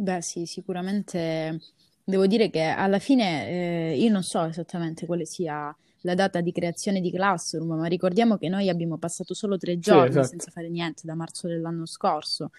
[0.00, 1.60] Beh, sì, sicuramente
[2.02, 6.52] devo dire che alla fine eh, io non so esattamente quale sia la data di
[6.52, 10.28] creazione di Classroom, ma ricordiamo che noi abbiamo passato solo tre giorni esatto.
[10.28, 12.50] senza fare niente da marzo dell'anno scorso.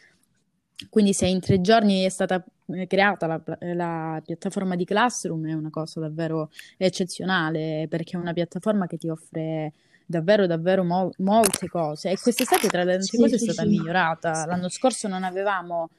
[0.87, 3.41] Quindi se in tre giorni è stata eh, creata la,
[3.73, 9.09] la, piattaforma di Classroom è una cosa davvero eccezionale perché è una piattaforma che ti
[9.09, 9.73] offre
[10.05, 13.67] davvero davvero mo- molte cose e quest'estate tra le tante sì, cose sì, è stata
[13.67, 13.75] sì.
[13.75, 14.45] migliorata.
[14.45, 15.89] L'anno scorso non avevamo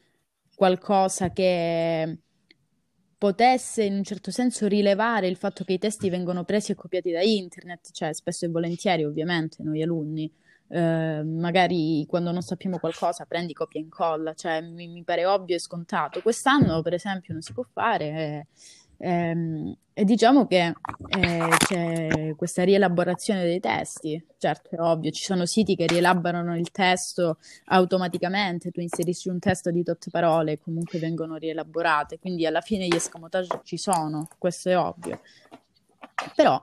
[0.63, 2.19] qualcosa che
[3.19, 7.11] potesse in un certo senso rilevare il fatto che i testi vengono presi e copiati
[7.11, 10.33] da internet, cioè spesso e volentieri ovviamente noi alunni,
[10.69, 15.57] eh, magari quando non sappiamo qualcosa prendi copia e incolla, cioè mi, mi, pare ovvio
[15.57, 16.23] e scontato.
[16.23, 18.07] Quest'anno per esempio non si può fare.
[18.07, 18.47] Eh,
[19.05, 20.75] Ehm, e diciamo che
[21.09, 26.71] eh, c'è questa rielaborazione dei testi, certo è ovvio, ci sono siti che rielaborano il
[26.71, 32.61] testo automaticamente, tu inserisci un testo di tot parole e comunque vengono rielaborate, quindi alla
[32.61, 35.21] fine gli escamotage ci sono, questo è ovvio.
[36.37, 36.59] Però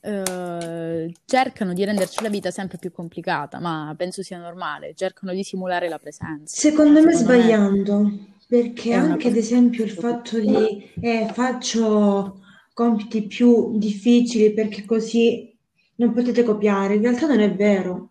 [0.00, 5.44] eh, cercano di renderci la vita sempre più complicata, ma penso sia normale, cercano di
[5.44, 6.58] simulare la presenza.
[6.58, 7.98] Secondo me Secondo sbagliando.
[8.00, 8.32] Me...
[8.52, 12.42] Perché anche ad esempio il fatto di eh, faccio
[12.74, 15.56] compiti più difficili perché così
[15.94, 18.10] non potete copiare, in realtà non è vero,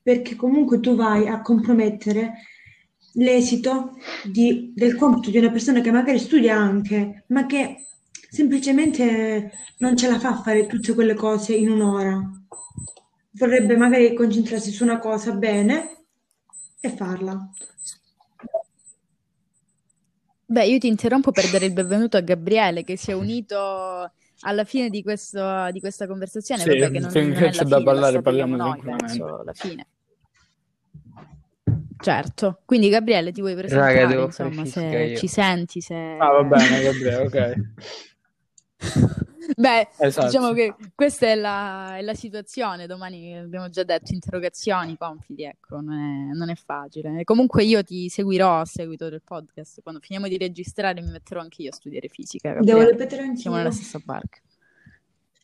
[0.00, 2.36] perché comunque tu vai a compromettere
[3.16, 7.84] l'esito di, del compito di una persona che magari studia anche, ma che
[8.30, 12.18] semplicemente non ce la fa a fare tutte quelle cose in un'ora.
[13.32, 16.06] Vorrebbe magari concentrarsi su una cosa bene
[16.80, 17.46] e farla.
[20.50, 24.10] Beh, io ti interrompo per dare il benvenuto a Gabriele che si è unito
[24.40, 26.62] alla fine di, questo, di questa conversazione.
[26.62, 29.86] Sì, Vabbè, che non, non è c'è da parlare, parliamo noi, penso, la fine.
[32.00, 35.16] Certo, quindi Gabriele ti vuoi presentare, Raga, insomma, se io.
[35.16, 35.94] ci senti, se...
[35.94, 37.60] Ah, va bene, Gabriele, ok.
[39.56, 40.26] Beh, esatto.
[40.26, 42.86] diciamo che questa è la, è la, situazione.
[42.86, 47.24] Domani abbiamo già detto interrogazioni, compiti, ecco, non è, non è, facile.
[47.24, 49.82] comunque io ti seguirò a seguito del podcast.
[49.82, 52.52] Quando finiamo di registrare mi metterò anche io a studiare fisica.
[52.52, 52.78] Gabriele.
[52.78, 54.38] Devo ripetere anche Siamo nella stessa barca.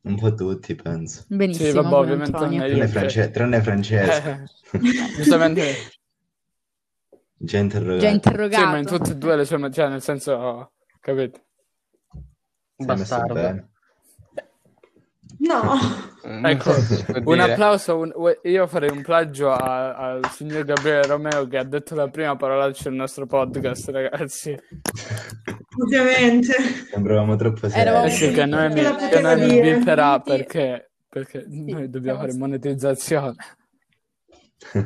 [0.02, 1.24] Un po' tutti, penso.
[1.28, 1.68] Benissimo.
[1.68, 4.44] Sì, vabbè, ovviamente tranne, france- tranne Francesco.
[5.16, 5.64] giustamente.
[7.38, 7.98] Già interrogato.
[7.98, 8.64] Già interrogato.
[8.64, 11.45] Sì, ma in tutte e due le sue, cioè nel senso, capito?
[12.76, 13.68] Bastardo.
[15.38, 15.78] No.
[16.48, 16.72] ecco,
[17.24, 18.12] un applauso, un,
[18.42, 22.94] io farei un plagio al signor Gabriele Romeo che ha detto la prima parolaccia del
[22.94, 24.56] nostro podcast, ragazzi.
[25.82, 26.52] Ovviamente.
[26.90, 28.06] Sembravamo troppo seri.
[28.06, 32.34] Eh sì, che noi mi, che noi mi bipperà perché, perché sì, noi dobbiamo fare
[32.34, 33.34] monetizzazione.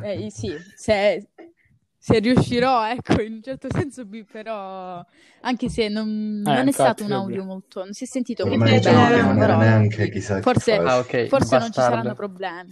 [0.03, 1.29] Eh, sì, se,
[2.03, 5.05] se riuscirò, ecco, in un certo senso bipperò,
[5.41, 8.63] anche se non, Eh, non è stato un audio molto, non si è sentito molto
[8.63, 10.77] bene, non però neanche chissà forse.
[10.77, 12.71] Ah, ok, forse non ci saranno problemi.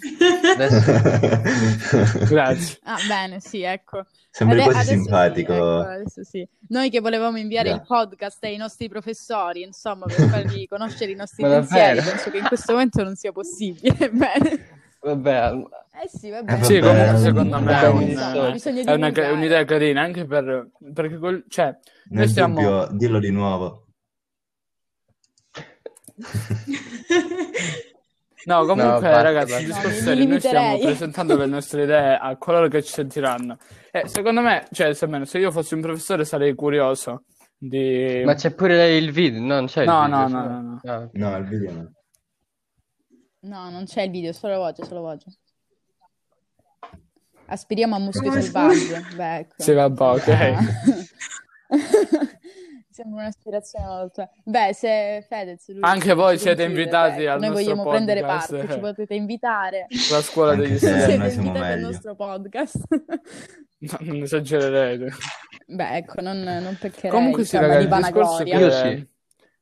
[0.56, 2.26] Adesso...
[2.28, 2.80] Grazie.
[2.84, 4.04] Ah, bene, sì, ecco.
[4.32, 5.54] Sembri Ade- quasi adesso sì, simpatico.
[5.54, 6.48] ecco, adesso sì.
[6.70, 7.84] Noi che volevamo inviare il Già.
[7.84, 12.16] podcast ai nostri professori, insomma, per fargli conoscere i nostri Ma pensieri, davvero?
[12.16, 13.94] penso che in questo momento non sia possibile.
[14.10, 14.78] Bene.
[15.02, 15.68] Vabbè, al-
[16.02, 16.64] Eh sì, Eh, vabbè.
[16.64, 21.44] Sì, vabbè, comunque secondo me è, un- è una- un'idea carina, anche per, perché col-
[21.50, 22.56] cioè, noi Nel stiamo...
[22.62, 23.86] dubbio, dillo di nuovo.
[28.46, 32.38] No, comunque, No, ragazzi, il No, discorso serio, noi stiamo presentando le nostre idee a
[32.38, 33.58] coloro che ci sentiranno.
[33.92, 37.26] E secondo me, cioè, se, almeno se io fossi un professore sarei curioso
[37.58, 38.22] di...
[38.24, 40.18] Ma c'è pure il video, no, non c'è il No, video.
[40.18, 40.80] no, no, no, no.
[40.92, 41.10] Ah.
[41.12, 41.92] No, il video no.
[43.42, 45.26] No, non c'è il video, solo voce, solo voce.
[47.50, 49.16] Aspiriamo a muschio Come selvaggio.
[49.16, 49.56] Beh, ecco.
[49.58, 50.28] Sì, vabbè, ok.
[50.28, 50.60] Ah.
[52.92, 54.30] Sembra un'ispirazione molto...
[54.44, 55.70] Beh, se Fedez...
[55.70, 59.88] lui Anche voi siete invitati beh, al Noi nostro vogliamo prendere parte, ci potete invitare.
[60.12, 61.30] La scuola degli se- Se studenti.
[61.30, 62.78] siete invitati al nostro podcast.
[63.82, 65.08] No, non esagererete.
[65.68, 68.50] Beh, ecco, non, non peccherei, Comunque sì, insomma, ragazzi, di il discorso che...
[68.50, 69.08] Io sì.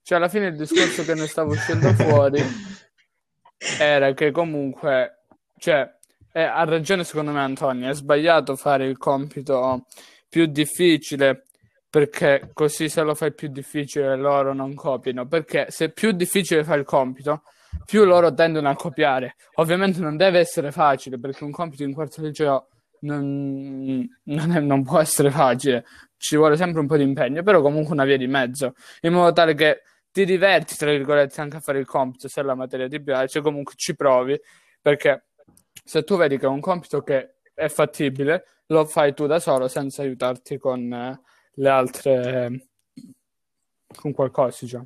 [0.01, 2.41] Cioè, alla fine il discorso che ne stava uscendo fuori
[3.79, 5.25] era che comunque,
[5.59, 5.96] cioè,
[6.37, 9.85] eh, ha ragione secondo me Antonio, è sbagliato fare il compito
[10.29, 11.45] più difficile
[11.89, 16.77] perché così se lo fai più difficile loro non copiano, perché se più difficile fai
[16.79, 17.41] il compito,
[17.85, 19.35] più loro tendono a copiare.
[19.55, 22.67] Ovviamente non deve essere facile perché un compito in quarto liceo
[22.99, 25.85] non, non è- non può essere facile,
[26.17, 29.31] ci vuole sempre un po' di impegno, però comunque una via di mezzo, in modo
[29.33, 29.81] tale che
[30.11, 33.73] ti diverti, tra virgolette, anche a fare il compito, se la materia ti piace, comunque
[33.75, 34.39] ci provi,
[34.81, 35.26] perché
[35.83, 39.67] se tu vedi che è un compito che è fattibile, lo fai tu da solo
[39.67, 41.21] senza aiutarti con eh,
[41.53, 42.69] le altre,
[43.95, 44.85] con qualcosa, diciamo.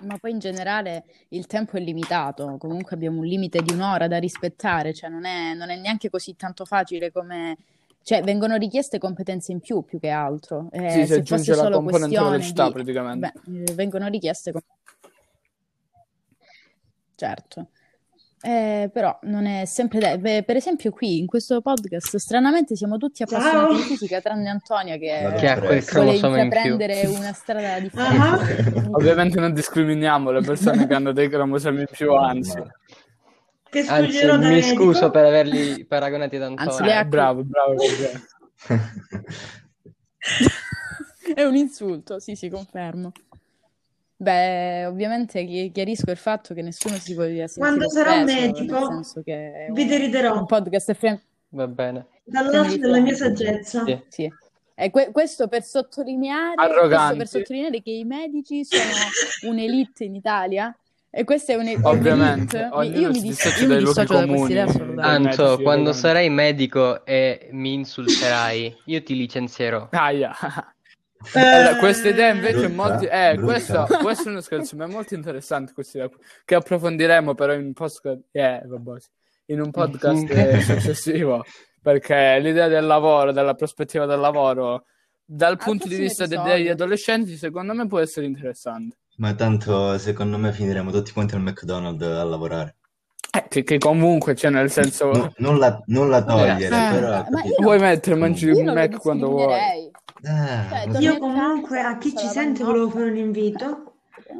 [0.00, 4.18] Ma poi in generale il tempo è limitato, comunque abbiamo un limite di un'ora da
[4.18, 7.56] rispettare, cioè non è, non è neanche così tanto facile come...
[8.02, 10.68] Cioè vengono richieste competenze in più, più che altro.
[10.72, 12.72] Eh, Sì, si se aggiunge la solo componente velocità di...
[12.72, 13.32] praticamente.
[13.46, 14.52] Beh, eh, vengono richieste...
[17.14, 17.68] Certo.
[18.46, 22.98] Eh, però non è sempre de- beh, per esempio qui in questo podcast stranamente siamo
[22.98, 23.74] tutti appassionati Ciao.
[23.74, 26.60] di fisica tranne Antonia che Che ha quel cromosoma in più.
[26.74, 27.80] intraprendere una strada Ah.
[27.80, 28.86] differente.
[28.90, 32.62] Ovviamente non discriminiamo le persone che hanno dei cromosomi in più, anzi.
[33.70, 34.74] Che Anzi, da mi medico.
[34.84, 38.68] scuso per averli paragonati ad Anzi, Eh, ha- bravo, bravo, bravo.
[41.34, 43.10] È un insulto, sì, sì, confermo.
[44.16, 48.78] Beh, ovviamente chi- chiarisco il fatto che nessuno si voglia sentire Quando sarò offeso, medico,
[48.78, 52.06] nel senso che è Vi un, deriderò un podcast è frem- Va bene.
[52.24, 53.84] dal Family lato della mia saggezza.
[53.84, 54.00] Sì.
[54.08, 54.32] Sì.
[54.76, 57.16] E que- questo per sottolineare, questo Arroganti.
[57.18, 58.82] per sottolineare che i medici sono
[59.52, 60.76] un'elite in Italia
[61.10, 62.68] e questa è un- Ovviamente, un'elite.
[62.72, 64.50] ognuno Io mi, si dis- dissocia io mi dai luoghi dissocio da questa comuni.
[64.50, 65.02] idea assolutamente.
[65.02, 69.88] Ah, Anto, medici, quando sarai medico e mi insulterai, io ti licenzierò.
[69.90, 70.32] Aia.
[71.32, 73.08] Eh, Allora, questa idea invece è molto...
[73.08, 76.10] Eh, questo può essere uno scherzo, ma è molto interessante questa idea,
[76.44, 78.18] che approfondiremo però in un podcast...
[78.32, 78.98] eh, vabbè,
[79.46, 81.44] in un podcast eh, successivo,
[81.82, 84.84] perché l'idea del lavoro, della prospettiva del lavoro,
[85.24, 88.96] dal Al punto di vista de- degli adolescenti, secondo me può essere interessante.
[89.16, 92.76] Ma tanto secondo me finiremo tutti quanti al McDonald's a lavorare.
[93.34, 95.10] Eh, che, che comunque, cioè nel senso...
[95.10, 97.08] No, nulla, nulla togliere, Eh, però...
[97.08, 97.48] ma capito?
[97.48, 99.90] io- Vuoi mettere, mangi non lo Mac quando vuoi.
[100.22, 101.00] Eh, Cioè.
[101.02, 103.94] Io comunque a chi ci sente volevo fare un invito.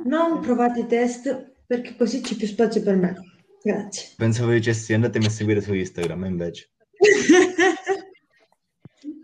[0.05, 3.15] Non provate i test perché così c'è più spazio per me.
[3.63, 4.11] Grazie.
[4.17, 6.71] Pensavo dicessi andatemi a seguire su Instagram, e invece.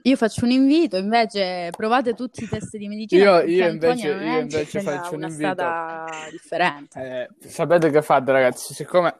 [0.05, 4.38] Io faccio un invito, invece provate tutti i test di medicina Io- io invece- io
[4.38, 5.53] invece faccio un una invito.
[5.53, 7.28] strada differente.
[7.43, 8.72] Eh, sapete che fate, ragazzi?
[8.72, 9.16] Siccome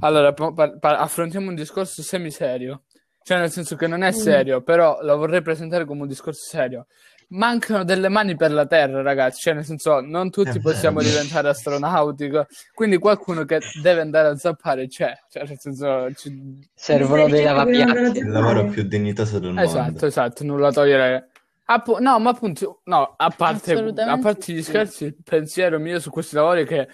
[0.00, 2.84] allora pa- pa- affrontiamo un discorso semiserio,
[3.24, 6.86] cioè nel senso che non è serio, però lo vorrei presentare come un discorso serio.
[7.28, 12.30] Mancano delle mani per la terra, ragazzi, cioè nel senso non tutti possiamo diventare astronauti,
[12.74, 18.18] quindi qualcuno che deve andare a zappare c'è, cioè nel senso ci- Servono dei lavapiatti.
[18.18, 19.62] Il lavoro più dignitoso del mondo.
[19.62, 21.30] Esatto, esatto, nulla togliere.
[21.64, 24.64] Appu- no, ma appunto, no, a parte, a parte gli sì.
[24.64, 26.88] scherzi, il pensiero mio su questi lavori è che,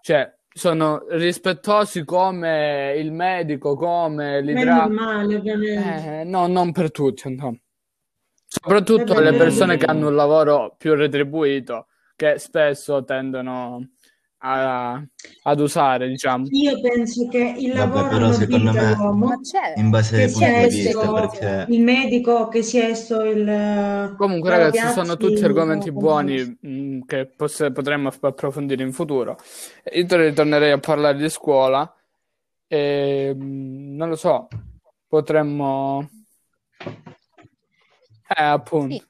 [0.00, 5.02] cioè, sono rispettosi come il medico, come Ma è l'idraulico.
[5.02, 6.20] normale, ovviamente.
[6.20, 7.58] Eh, no, non per tutti, no.
[8.46, 13.95] Soprattutto le persone che hanno un lavoro più retribuito, che spesso tendono
[14.48, 15.02] a-
[15.42, 16.46] ad usare, diciamo.
[16.50, 19.32] Io penso che il Vabbè, lavoro però secondo me- l'uomo.
[19.76, 23.22] In base che ai sia punti di vista, esso perché il medico, che sia esso
[23.22, 24.14] il...
[24.16, 29.36] Comunque, ragazzi, Piazzi, sono tutti argomenti buoni mh, che poss- potremmo approfondire in futuro.
[29.92, 31.92] Io tor- tornerei a parlare di scuola
[32.68, 34.48] e mh, non lo so,
[35.08, 36.08] potremmo...
[38.28, 38.94] Eh, appunto.
[38.94, 39.02] Sì.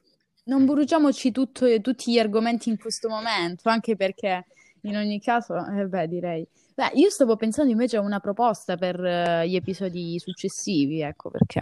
[0.45, 4.45] Non bruciamoci tutto- tutti gli argomenti in questo momento, anche perché
[4.87, 6.47] in ogni caso, eh beh, direi.
[6.75, 11.61] Beh, io stavo pensando invece a una proposta per eh, gli episodi successivi, ecco perché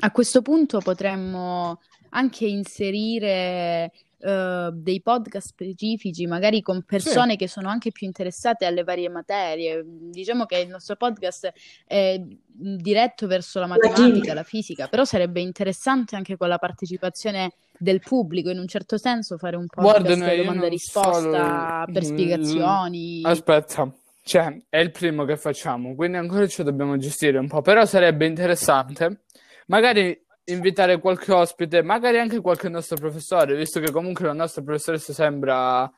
[0.00, 7.68] a questo punto potremmo anche inserire eh, dei podcast specifici, magari con persone che sono
[7.68, 9.82] anche più interessate alle varie materie.
[9.84, 11.52] Diciamo che il nostro podcast
[11.86, 14.34] è diretto verso la matematica, chimica.
[14.34, 17.52] la fisica, però sarebbe interessante anche con la partecipazione
[17.82, 22.04] del pubblico, in un certo senso fare un no, io domanda e risposta solo- per
[22.04, 23.20] spiegazioni.
[23.24, 27.84] Aspetta, cioè, è il primo che facciamo, quindi ancora ci dobbiamo gestire un po', però
[27.84, 29.24] sarebbe interessante
[29.66, 35.12] magari invitare qualche ospite, magari anche qualche nostro professore, visto che comunque la nostra professoressa
[35.12, 35.90] sembra,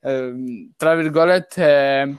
[0.00, 2.16] ehm, tra virgolette,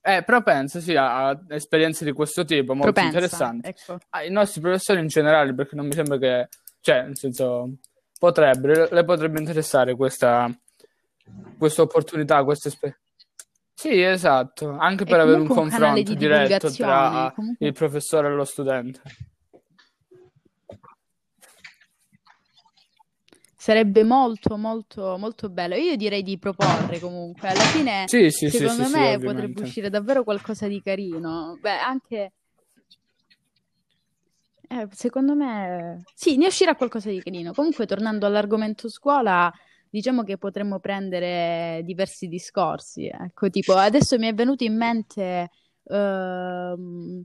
[0.00, 3.68] eh, propensa, sì, a, a esperienze di questo tipo, molto Propensa, interessanti.
[3.68, 3.98] ecco.
[4.10, 6.48] ai nostri professori in generale, perché non mi sembra che,
[6.80, 7.76] cioè, nel senso,
[8.18, 10.50] potrebbe, le potrebbe interessare questa,
[11.58, 13.02] questa opportunità, questa esperienza.
[13.74, 18.30] Sì, esatto, anche per avere un un confronto di diretto tra comunque- il professore e
[18.30, 19.00] lo studente.
[23.56, 25.74] Sarebbe molto, molto, molto bello.
[25.74, 27.48] Io direi di proporre comunque.
[27.48, 31.56] Alla fine, Sì, sì, secondo sì, me, potrebbe uscire davvero qualcosa di carino.
[31.60, 32.32] Beh, anche...
[34.68, 36.02] Eh, secondo me...
[36.14, 37.52] Sì, ne uscirà qualcosa di carino.
[37.52, 39.52] Comunque, tornando all'argomento scuola,
[39.90, 43.06] diciamo che potremmo prendere diversi discorsi.
[43.06, 45.50] Ecco, tipo, adesso mi è venuto in mente...
[45.84, 47.22] ehm,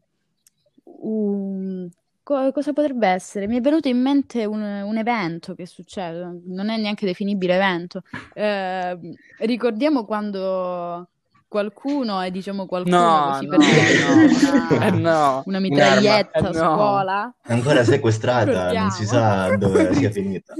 [1.01, 1.89] un-
[2.23, 3.47] co- cosa potrebbe essere?
[3.47, 8.01] Mi è venuto in mente un, un evento che succede, non è neanche definibile evento.
[8.33, 8.97] Eh,
[9.39, 11.09] ricordiamo quando
[11.49, 14.77] qualcuno, e diciamo qualcuno No, così no, per dire, no.
[14.77, 15.43] una, Eh no.
[15.45, 16.53] una mitraglietta Eh a no.
[16.53, 20.53] scuola, ancora sequestrata, non si sa dove sia finita.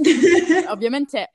[0.68, 1.32] ovviamente...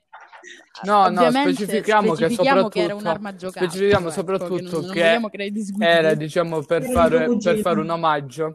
[0.82, 3.66] No, no, ovviamente specifichiamo che specifichiamo che era un'arma giocata.
[3.66, 5.84] specifichiamo ecco, soprattutto che non, non che.
[5.84, 8.54] Era, diciamo, per Era fare, per fare un omaggio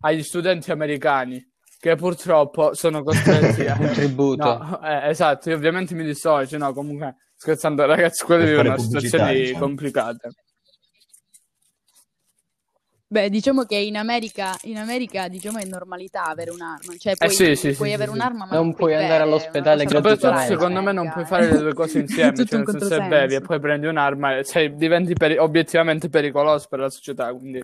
[0.00, 1.44] agli studenti americani
[1.80, 3.76] che purtroppo sono costretti a...
[3.76, 4.44] Un tributo.
[4.44, 9.32] No, eh, esatto, io ovviamente mi dissocio, no, comunque scherzando ragazzi, vivono fare situazioni pubblicità,
[9.32, 9.58] diciamo.
[9.64, 10.30] complicate.
[13.08, 17.34] Beh, diciamo che in America, in America diciamo è normalità avere un'arma, cioè puoi, Eh
[17.34, 19.82] sì, sì, puoi sì, avere sì, un'arma ma Non puoi bere, andare è una all'ospedale
[19.82, 20.46] Soprattutto gratuitamente.
[20.46, 23.34] culturale secondo me non puoi fare le due cose insieme, cioè nel senso se bevi
[23.34, 27.62] e poi prendi un'arma e sei- diventi peri- obiettivamente pericoloso per la società, quindi...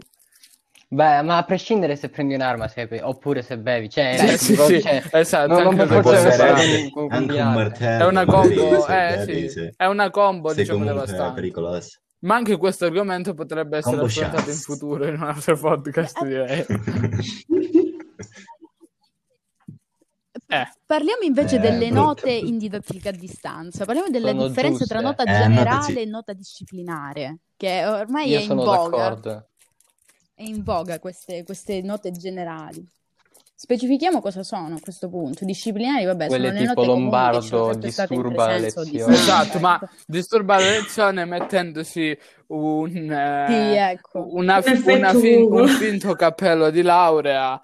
[0.91, 4.53] Beh, ma a prescindere se prendi un'arma se- oppure se bevi, cioè, Sì, eh, sì,
[4.53, 7.55] tipo, sì, cioè, esatto, non, non anche deve è- essere un combinate.
[7.59, 11.35] martello, È una combo, se eh bevi, sì, è una combo Sei diciamo devastante.
[11.35, 11.99] pericoloso.
[12.21, 14.65] Ma anche questo argomento potrebbe essere Combo affrontato in shots.
[14.65, 16.65] futuro in un altro podcast, direi.
[20.51, 23.85] Eh, Parliamo invece Eh, delle brutto, note in didattica a distanza.
[23.85, 25.23] Parliamo della Sono differenza tra giuste.
[25.23, 26.01] nota Eh, note generale sì.
[26.01, 28.97] e nota disciplinare, che ormai Io è in sono voga.
[28.99, 29.48] d'accordo.
[30.39, 32.87] È in voga queste, queste note generali.
[33.57, 35.45] Specifichiamo cosa sono a questo punto.
[35.45, 39.15] Disciplinari, vabbè, Quelle sono le tipo Lombardo, disturba la lezione.
[39.15, 42.17] esatto, ma disturba la lezione mettendosi
[42.47, 44.27] un, eh, Sì, ecco.
[44.31, 47.61] una- una fin- un finto cappello di laurea,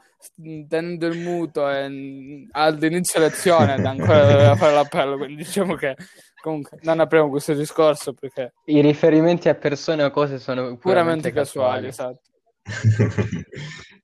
[0.68, 5.94] tenendo il muto e, mm, all'inizio lezione ed ancora doveva fare l'appello, quindi diciamo che
[6.42, 11.32] comunque non apriamo questo discorso perché I riferimenti a persone o cose sono puramente puramente
[11.32, 11.86] casuali, casuali.
[11.86, 12.32] esatto.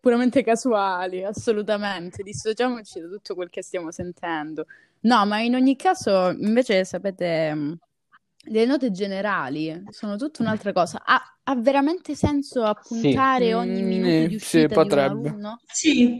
[0.00, 2.22] Puramente casuali, assolutamente.
[2.22, 4.66] Dissociamoci da tutto quel che stiamo sentendo.
[5.00, 7.78] No, ma in ogni caso, invece, sapete,
[8.46, 11.02] le note generali sono tutta un'altra cosa.
[11.04, 15.28] Ha, ha veramente senso appuntare ogni Mm, minuto sì, di uscita di un potrebbe.
[15.28, 15.60] alunno?
[15.66, 16.16] Sì,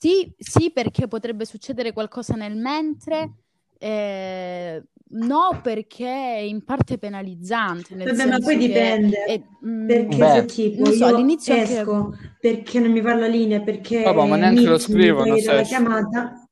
[0.00, 3.32] Sì, sì, perché potrebbe succedere qualcosa nel mentre.
[3.78, 7.94] eh, no, perché è in parte penalizzante.
[7.94, 9.24] Nel vabbè, ma poi che dipende.
[9.24, 13.00] è- mm, Perché Beh, se tipo non so, io all'inizio anche- esco perché non mi
[13.00, 16.46] va la linea, perché Vabbè, ma neanche lo scrivono, se- chiamata,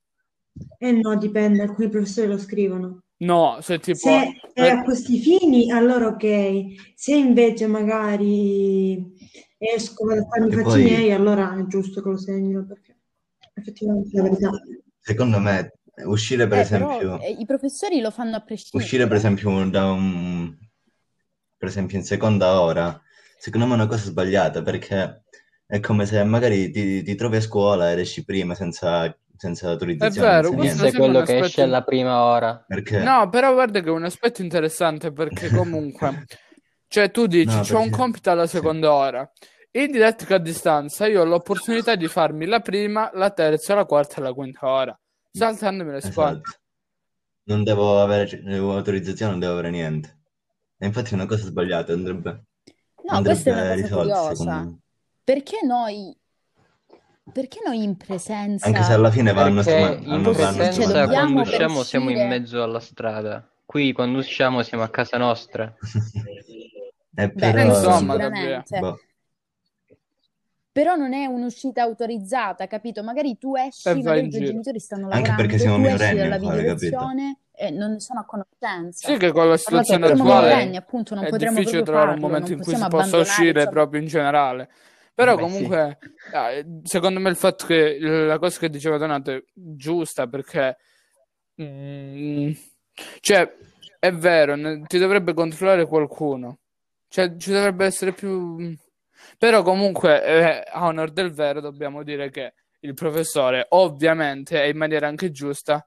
[0.77, 3.01] e no, dipende, alcuni professori lo scrivono.
[3.19, 3.97] No, se tipo...
[3.97, 6.93] Se è eh, a questi fini, allora ok.
[6.95, 9.11] Se invece magari
[9.57, 12.95] esco vado a farmi i fatti poi- miei, allora è giusto che lo segnino, perché
[13.55, 14.49] effettivamente è la verità.
[14.99, 15.71] Secondo me
[16.05, 19.17] uscire per Eh, esempio, però eh, i professori lo fanno a uscire per prescindere.
[19.17, 20.55] esempio da un,
[21.57, 22.99] per esempio in seconda ora,
[23.37, 25.23] secondo me è una cosa sbagliata perché
[25.65, 29.71] è come se magari ti, ti trovi a scuola ed esci prima senza, senza È
[29.71, 30.91] autorizzazione, vero, senza questo Questo è niente.
[30.91, 31.61] sembra un quello che esce aspetto...
[31.61, 32.65] alla prima ora.
[32.65, 32.97] Perché?
[32.97, 36.25] No, però guarda che è un aspetto interessante perché comunque,
[36.87, 37.95] cioè tu dici, No, c'ho un perché...
[37.95, 38.57] compito alla Sì.
[38.57, 39.29] seconda ora.
[39.71, 44.17] In didattica a distanza io ho l'opportunità di farmi la prima, la terza, la quarta
[44.17, 44.99] e la quinta ora,
[45.37, 46.41] saltandomi le scuole.
[46.41, 46.51] Esatto.
[47.43, 50.19] Non devo avere autorizzazione, non devo avere niente.
[50.77, 52.43] E infatti è una cosa sbagliata, andrebbe,
[53.09, 54.77] No, questa è una andrebbe cosa risolta.
[55.23, 56.15] Perché noi,
[57.31, 57.95] perché noi in
[58.59, 61.05] Anche se presenza, alla fine vanno, Perché ma- in hanno, vanno presenza cioè scuola.
[61.05, 63.49] dobbiamo quando usciamo siamo in uscire, mezzo alla strada.
[63.65, 65.73] Qui quando usciamo siamo a casa nostra.
[67.19, 67.63] Eh, beh, Eh, però...
[67.63, 68.15] questo insomma,
[68.79, 68.99] boh.
[70.77, 73.01] Però non è un'uscita autorizzata, capito?
[73.01, 74.45] Magari tu esci, E magari i tuoi giro.
[74.45, 78.25] genitori stanno Anche perché lavorando, siamo tu esci dalla videolezione e non ne sono a
[78.25, 79.07] conoscenza.
[79.07, 82.19] Sì che con la Parlate, situazione siamo attuale minorenni, appunto, non è difficile trovare un
[82.19, 83.69] farlo, momento non in cui si possa uscire insomma.
[83.71, 84.69] proprio in generale.
[85.15, 85.51] Però Beh, sì.
[85.51, 85.97] comunque,
[86.31, 90.77] eh, secondo me il fatto che la cosa che diceva Donato è giusta perché,
[91.59, 92.51] mm,
[93.19, 93.51] cioè,
[93.97, 94.55] è vero,
[94.85, 96.59] ti dovrebbe controllare qualcuno.
[97.07, 98.77] Cioè, ci dovrebbe essere più...
[99.37, 104.77] Però comunque, eh, a onor del vero, dobbiamo dire che il professore, ovviamente, e in
[104.77, 105.85] maniera anche giusta,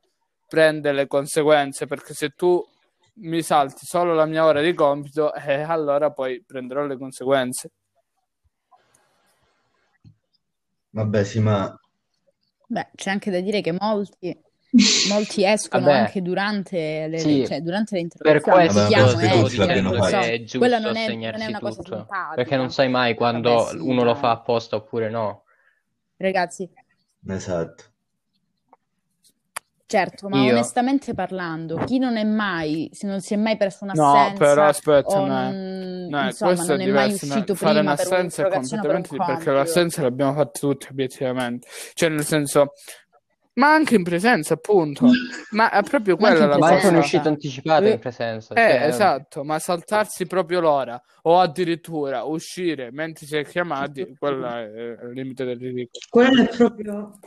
[0.49, 2.65] prende le conseguenze, perché se tu
[3.15, 7.71] mi salti solo la mia ora di compito, eh, allora poi prenderò le conseguenze.
[10.91, 11.73] Vabbè, sì, ma
[12.67, 14.41] Beh, c'è anche da dire che molti,
[15.09, 19.13] molti escono Vabbè, anche durante le, sì, cioè, durante le per interrogazioni, questo Vabbè, chiamo,
[19.15, 20.21] penso che esci, tutti l'abbiano insomma, fatto.
[20.21, 22.35] che è quella giusto non è, non è una cosa tutto, simpatica.
[22.35, 25.45] perché non sai mai quando Vabbè, sì, uno lo fa apposta oppure no.
[26.17, 26.69] Ragazzi,
[27.29, 27.85] esatto.
[29.87, 33.85] certo, ma Io, onestamente parlando, chi non è mai, se non si è mai preso
[33.87, 37.27] No, però un'assenza aspetta, o no, insomma, questo è non è mai diverso.
[37.27, 40.33] no, uscito Fare prima per un'assenza è un'interrogazione o per un completamente perché l'assenza l'abbiamo
[40.35, 41.69] fatta tutti obiettivamente.
[41.95, 42.73] Cioè, nel senso,
[43.55, 45.07] ma anche in presenza, appunto.
[45.51, 46.89] Ma è proprio Ma quella in la ma cosa.
[46.89, 47.29] un'uscita presenza.
[47.29, 53.27] anticipata in Eh, presenza, Eh, cioè, esatto, ma saltarsi proprio l'ora o addirittura uscire mentre
[53.27, 55.99] si è chiamati, quella è il limite del ridicolo.
[56.09, 57.19] Quello è proprio...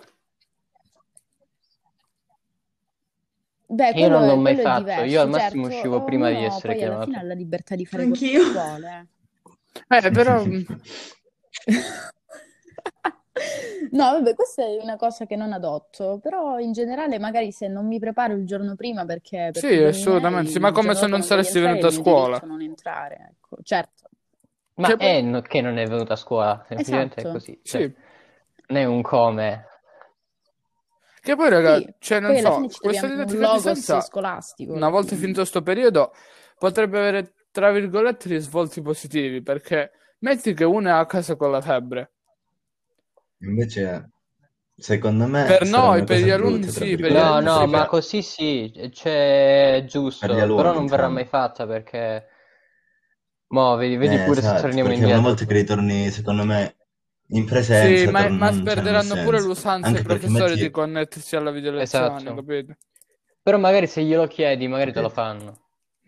[3.66, 6.30] Beh, io quello non l'ho mai quello fatto, io diverso, al massimo certo, uscivo prima
[6.30, 7.26] di ognuno essere poi alla fine chiamato.
[7.26, 8.52] ha la libertà di fare quello che Anch'io.
[8.52, 9.08] vuole.
[9.88, 10.44] Eh, però,
[13.92, 17.88] No, vabbè, questa è una cosa che non adotto, però in generale magari se non
[17.88, 21.58] mi preparo il giorno prima perché per sì, assolutamente, sì, ma come se non saresti
[21.58, 22.38] è venuto a scuola.
[22.38, 23.58] diritto non entrare, ecco.
[23.64, 24.10] Certo,
[24.76, 27.32] Ma Cioè, è no- che non è venuto a scuola, semplicemente è esatto.
[27.40, 27.60] così.
[27.64, 27.94] Cioè, sì,
[28.68, 29.66] non è un come.
[31.22, 35.62] che poi, raga, Sì, cioè, non so, questa didattica distanza, scolastico una volta finito sto
[35.62, 36.14] periodo,
[36.58, 41.62] potrebbe avere, tra virgolette, risvolti positivi, perché metti che uno è a casa con la
[41.62, 42.13] febbre.
[43.44, 44.10] Invece,
[44.76, 47.86] secondo me, Per noi, per gli alunni sì, per gli No, alunni no, sì, ma
[47.86, 47.86] però...
[47.86, 51.10] così sì, c'è giusto, per gli però alunni, non verrà insomma.
[51.10, 52.28] mai fatta perché...
[53.54, 55.22] Mo, vedi, vedi Eh, pure se esatto, torniamo perché una indietro.
[55.22, 56.76] volta che ritorni, secondo me,
[57.30, 60.70] in Sì, presenza, ma, tor- ma non, cioè, perderanno pure l'usanza Anche professori di metti...
[60.70, 62.34] connettersi alla videolezione, Esatto.
[62.34, 62.76] capito?
[63.42, 65.62] Però magari se glielo chiedi, magari te lo fanno.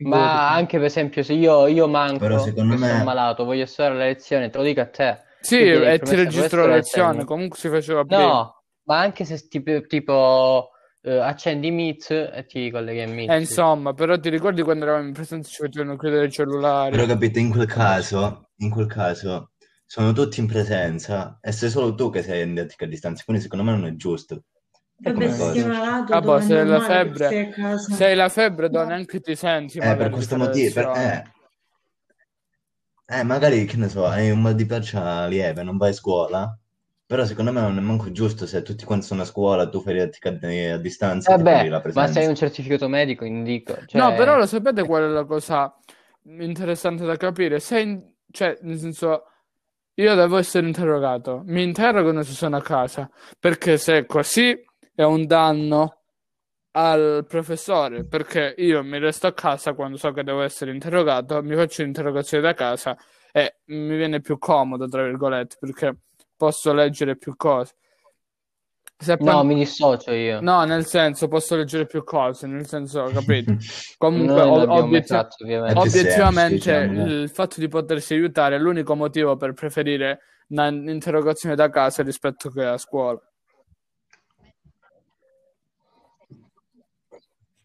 [0.03, 3.03] Ma anche per esempio se io, io Però manco, secondo che sono me...
[3.03, 5.23] malato, voglio stare alla lezione, te lo dico a te.
[5.46, 7.26] Sì, e ti professore, registro la professore, lezione, segno.
[7.26, 8.24] comunque si faceva prima.
[8.24, 10.70] No, ma anche se tipo, tipo
[11.02, 13.39] eh, accendi Meet e ti colleghi a E Meet.
[13.39, 17.08] insomma, però ti ricordi quando eravamo in presenza e ci facevano chiudere i Però cellulari?
[17.08, 19.52] capito, in quel caso, in quel caso,
[19.86, 23.64] sono tutti in presenza e sei solo tu che sei in a distanza, quindi secondo
[23.64, 24.43] me non è giusto
[24.98, 27.96] Vabbè, sei malato, Ah, boh, dove è se hai la febbre, stai a casa.
[27.96, 28.86] se hai la febbre, do, No.
[28.88, 31.24] neanche ti senti Eh, per questo motivo, per- eh,
[33.08, 36.58] eh, magari, che ne so, hai un mal di pancia lieve, non vai a scuola,
[37.06, 39.93] però secondo me non è manco giusto se tutti quanti sono a scuola, tu fai
[39.93, 42.28] didattica a, a distanza e ti Vabbè, fai la ma se hai presenza.
[42.28, 44.38] un certificato medico, indico, No, però cioè...
[44.38, 45.76] lo sapete qual è la cosa
[46.24, 47.60] interessante da capire?
[47.60, 49.24] Se in- cioè, nel senso,
[49.95, 54.56] io devo essere interrogato, mi interrogano se sono a casa, perché se è così
[54.93, 56.01] è un danno
[56.78, 61.55] al professore, perché io mi resto a casa quando so che devo essere interrogato, mi
[61.55, 62.97] faccio l'interrogazione da casa
[63.32, 65.95] e mi viene più comodo, tra virgolette, perché
[66.36, 67.76] posso leggere più cose.
[68.97, 69.45] Se No, poi...
[69.45, 70.41] mi dissocio io.
[70.41, 73.55] No, nel senso, posso leggere più cose, nel senso, capito?
[73.97, 75.80] Comunque, Noi o- non l'abbiamo mai obiettiv- fatto, ovviamente.
[75.80, 77.05] obiettivamente, diciamo, no?
[77.05, 80.19] il fatto di potersi aiutare è l'unico motivo per preferire
[80.49, 83.19] un'interrogazione da casa rispetto che a scuola.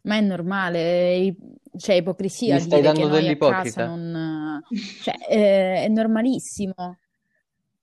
[0.02, 1.36] Ma è normale, è i-
[1.76, 3.74] c'è ipocrisia Mi stai dire dando noi a dell'ipocrita?
[3.82, 4.60] casa non...
[5.02, 6.74] Cioè, eh, è normalissimo.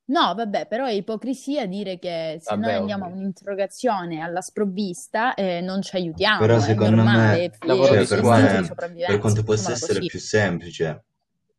[0.10, 3.20] No, vabbè, però è ipocrisia dire che se noi Vabbè, andiamo a ovvio.
[3.20, 7.52] un'interrogazione alla sprovvista eh, non ci aiutiamo, Però è secondo normale, me,
[7.86, 8.74] cioè, per me,
[9.06, 10.08] per quanto possa essere così.
[10.10, 11.04] più semplice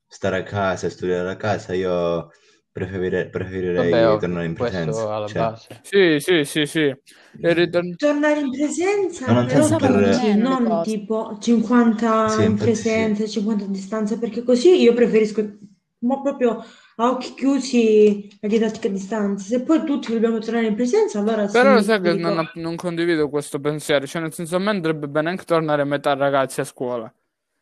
[0.06, 2.30] stare a casa e studiare a casa, io
[2.78, 5.14] preferire- preferirei Vabbè, tornare in presenza.
[5.14, 5.80] alla Cioè, base.
[5.82, 6.96] Sì, sì, sì, sì.
[7.40, 10.36] Ritorn- Tornare in presenza, Ma non però per...
[10.36, 12.84] non tipo 50 Sì, in infatti sì.
[12.84, 15.56] presenza, 50 a distanza, perché così io preferisco,
[16.00, 16.64] ma proprio
[16.96, 19.44] a occhi chiusi, la didattica a distanza.
[19.44, 23.28] Se poi tutti dobbiamo tornare in presenza, allora Però sì, sai che non, non condivido
[23.28, 26.64] questo pensiero, cioè nel senso a me andrebbe bene anche tornare a metà ragazzi a
[26.64, 27.12] scuola.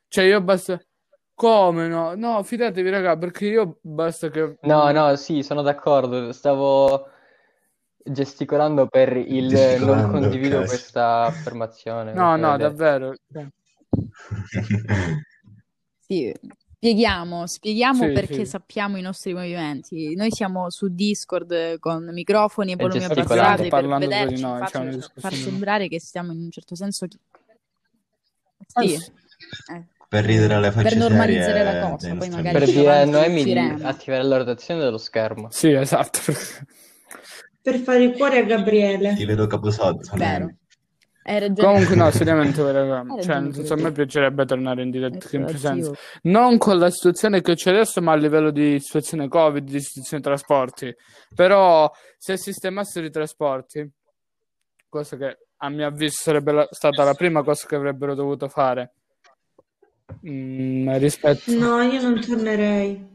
[0.08, 0.80] Cioè io basta...
[1.36, 2.14] Come no?
[2.14, 4.56] No, fidatevi raga, perché io basta che...
[4.62, 6.32] No, no, sì, sono d'accordo.
[6.32, 7.10] Stavo
[8.02, 10.66] gesticolando per il non Gesticolando, condivido ok.
[10.66, 13.14] questa affermazione, No, no, davvero.
[15.98, 16.32] Sì,
[16.76, 18.46] spieghiamo, spieghiamo Sì, perché sì.
[18.46, 20.14] sappiamo i nostri movimenti.
[20.14, 23.62] Noi siamo su Discord con microfoni e E volumi gesticolando.
[23.62, 25.36] abbassati per vederci, noi, far, c'è una far discussione.
[25.36, 27.06] sembrare che stiamo in un certo senso...
[28.72, 29.10] Ah, Sì, sì.
[29.74, 33.10] eh, Per ridere alle per facce normalizzare la cosa, poi magari Per dire a avanti
[33.10, 35.48] Noemi di attivare la rotazione dello schermo.
[35.50, 36.20] Sì, esatto.
[37.60, 39.14] per fare il cuore a Gabriele.
[39.14, 40.54] Ti vedo caposotto, Vero.
[41.56, 42.62] Comunque no, seriamente.
[42.62, 45.90] Hai Cioè, nel senso, a me piacerebbe tornare in È didattica in presenza.
[46.22, 50.22] Non con la situazione che c'è adesso, ma a livello di situazione Covid, di situazione
[50.22, 50.94] trasporti.
[51.34, 53.90] Però se sistemassero i trasporti,
[54.88, 58.92] cosa che a mio avviso sarebbe la- stata la prima cosa che avrebbero dovuto fare
[60.26, 61.52] mm, rispetto...
[61.52, 63.14] No, io non tornerei.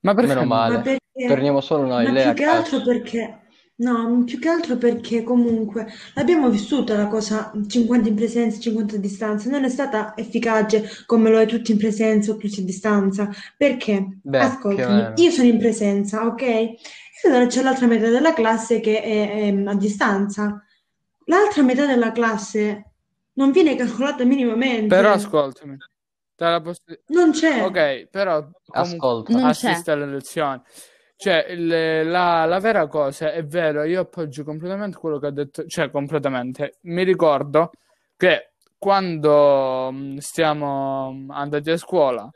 [0.00, 0.46] Ma perché Meno no?
[0.46, 0.80] Ma male.
[0.80, 1.26] perché?
[1.26, 3.40] Torniamo solo noi, Ma più a che altro perché,
[3.76, 8.98] no, più che altro perché comunque l'abbiamo vissuta la cosa 50 in presenza, 50 a
[8.98, 13.28] distanza, non è stata efficace come lo è tutti in presenza o tutti a distanza,
[13.56, 16.42] perché, Beh, ascoltami, io sono in presenza, ok?
[16.42, 16.78] E
[17.24, 20.62] allora c'è l'altra metà della classe che è, è a distanza.
[21.24, 22.92] L'altra metà della classe
[23.34, 25.76] non viene calcolata minimamente, Però ascoltami.
[26.38, 27.62] Te la posso- non c'è.
[27.64, 29.32] Ok, però Ascolta.
[29.32, 30.60] Non assiste alle lezioni.
[31.16, 35.64] Cioè, il- la, la vera cosa è vero, io appoggio completamente quello che ha detto,
[35.66, 36.78] cioè completamente.
[36.82, 37.70] Mi ricordo
[38.16, 42.30] che quando mh, stiamo mh, andati a scuola,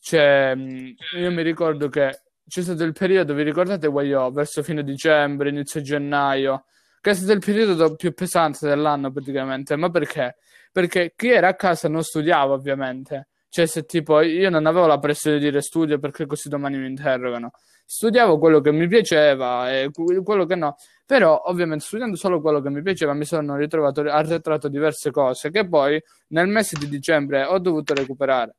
[0.00, 5.48] cioè, io mi ricordo che c'è stato il periodo, vi ricordate Wayo, verso fine dicembre,
[5.48, 6.64] inizio gennaio,
[7.00, 9.76] che è il periodo più pesante dell'anno praticamente.
[9.76, 10.36] Ma perché?
[10.72, 13.28] Perché chi era a casa non studiava, ovviamente.
[13.48, 16.86] Cioè, se tipo io non avevo la pressione di dire studio perché così domani mi
[16.86, 17.52] interrogano.
[17.84, 20.76] Studiavo quello che mi piaceva e que- quello che no.
[21.06, 25.66] Però, ovviamente, studiando solo quello che mi piaceva, mi sono ritrovato arretrato diverse cose che
[25.68, 28.56] poi nel mese di dicembre ho dovuto recuperare.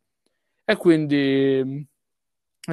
[0.65, 1.85] E quindi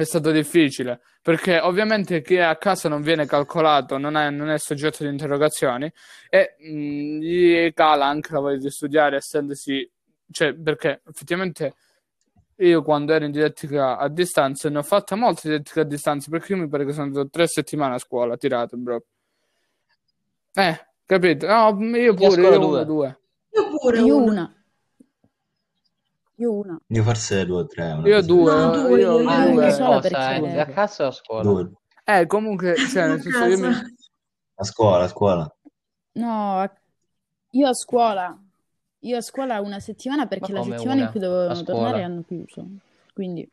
[0.01, 4.49] è stato difficile perché ovviamente chi è a casa non viene calcolato, non è, non
[4.49, 5.91] è soggetto di interrogazioni
[6.29, 9.89] e mh, gli cala anche la voglia di studiare, essendosi,
[10.31, 11.75] cioè, perché effettivamente
[12.57, 16.53] io quando ero in didattica a distanza ne ho fatta molte didattica a distanza perché
[16.53, 19.07] io mi pare che sono andato tre settimane a scuola, tirate proprio.
[20.53, 21.47] Eh, capito?
[21.47, 22.65] No, io pure, io due.
[22.67, 23.19] uno, due.
[23.51, 24.31] Io pure Io uno.
[24.31, 24.54] una.
[26.37, 26.79] Io una.
[26.87, 29.65] Io forse due o tre, una Io due, No, due, io, Ah, io due.
[29.65, 30.01] che sola cosa?
[30.01, 31.43] perché- A casa o a scuola?
[31.51, 31.71] Due.
[32.03, 33.61] Eh, comunque, cioè, nel A senso, io mi...
[33.73, 33.85] casa.
[34.57, 35.55] A scuola, a scuola.
[36.13, 36.73] No, a-
[37.51, 38.37] io a scuola.
[38.99, 41.11] Io a scuola una settimana perché la come settimana in una?
[41.11, 41.19] cui
[41.51, 41.63] A scuola?
[41.63, 42.65] tornare hanno chiuso.
[43.13, 43.49] Quindi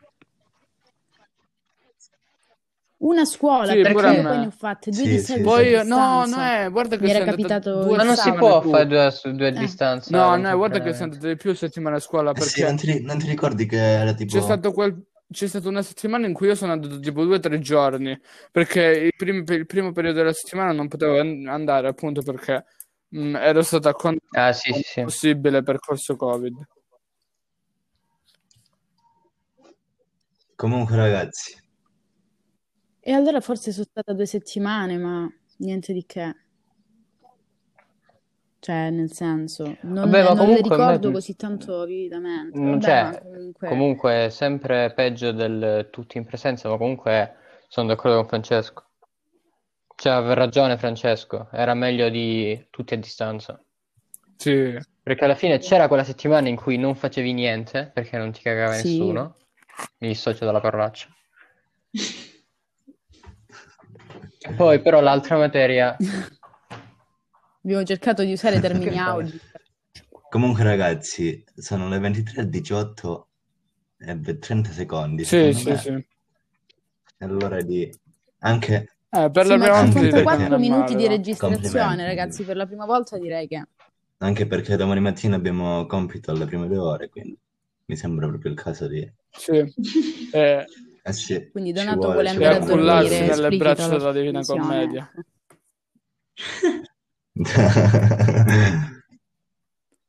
[3.02, 4.28] una scuola Sì, perché pure a io me.
[4.28, 7.02] poi ne ho fatte due Sì, di sì, Poi, io- no, no, eh, guarda che
[7.02, 9.58] Mi era capitato due Ma non si può fare due, su due a Eh.
[9.58, 12.76] distanza No, no, guarda che sei andata di più settimane a scuola sì, perché non
[12.76, 14.40] ti, non ti ricordi che era c'è tipo...
[14.40, 15.04] stato quel...
[15.30, 18.18] c'è stata una settimana in cui io sono andato tipo due o tre giorni
[18.50, 22.64] perché il, prim- il primo periodo della settimana non potevo an- andare appunto perché
[23.08, 25.02] mh, ero stato a con- Ah, sì, sì, sì.
[25.02, 26.54] possibile percorso Covid.
[30.54, 31.60] Comunque ragazzi,
[33.04, 35.28] E allora forse sono stata due settimane, ma
[35.58, 36.34] niente di che.
[38.60, 42.58] Cioè, nel senso, non, Vabbè, ma non le comunque a me- ricordo così tanto vividamente.
[42.60, 43.68] Mm, Vabbè, cioè, ma comunque...
[43.68, 47.34] Comunque è sempre peggio del tutti in presenza, ma comunque
[47.66, 48.84] sono d'accordo con Francesco.
[49.96, 53.60] Cioè, aveva ragione Francesco, era meglio di tutti a distanza.
[54.36, 58.42] Sì, Perché alla fine c'era quella settimana in cui non facevi niente, perché non ti
[58.42, 58.88] cagava Sì.
[58.88, 59.36] nessuno.
[59.98, 61.08] Mi dissocio dalla parolaccia.
[64.56, 65.96] Poi però l'altra materia...
[67.64, 69.40] Abbiamo cercato di usare termini Che Audi.
[70.28, 73.22] Comunque, ragazzi, sono le 23.18
[73.98, 75.24] e 30 secondi.
[75.24, 75.76] Sì, sì, me.
[75.76, 76.06] sì.
[77.16, 77.88] È l'ora di...
[78.38, 78.96] Anche...
[79.10, 82.04] Eh, per Sì, la ma prima volta direi che 54 non è minuti di registrazione,
[82.04, 83.64] ragazzi, per la prima volta direi che...
[84.18, 87.38] Anche perché domani mattina abbiamo compito alle prime due ore, quindi
[87.84, 89.08] mi sembra proprio il caso di...
[89.30, 89.58] Sì.
[90.32, 90.64] Eh,
[91.04, 94.40] Eh sì, Quindi Donato vuole, vuole andare a dormire, nelle braccia la della Divina.
[94.44, 95.10] Commedia.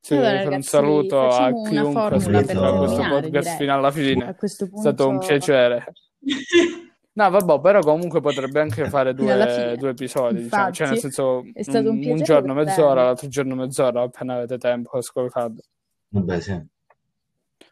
[0.05, 3.57] Sì, Allora, per un ragazzi, saluto a chiunque ascolterà questo podcast direi.
[3.57, 4.27] fino alla fine.
[4.27, 5.27] A questo È stato un punto...
[5.27, 5.93] piacere.
[7.15, 10.71] No, vabbè, però comunque potrebbe anche fare due, due episodi, diciamo.
[10.71, 13.05] Cioè, nel Infatti, senso, è stato un un, giorno mezz'ora, te.
[13.05, 15.61] l'altro giorno mezz'ora, appena avete tempo, ascoltate.
[16.07, 16.59] Vabbè, sì.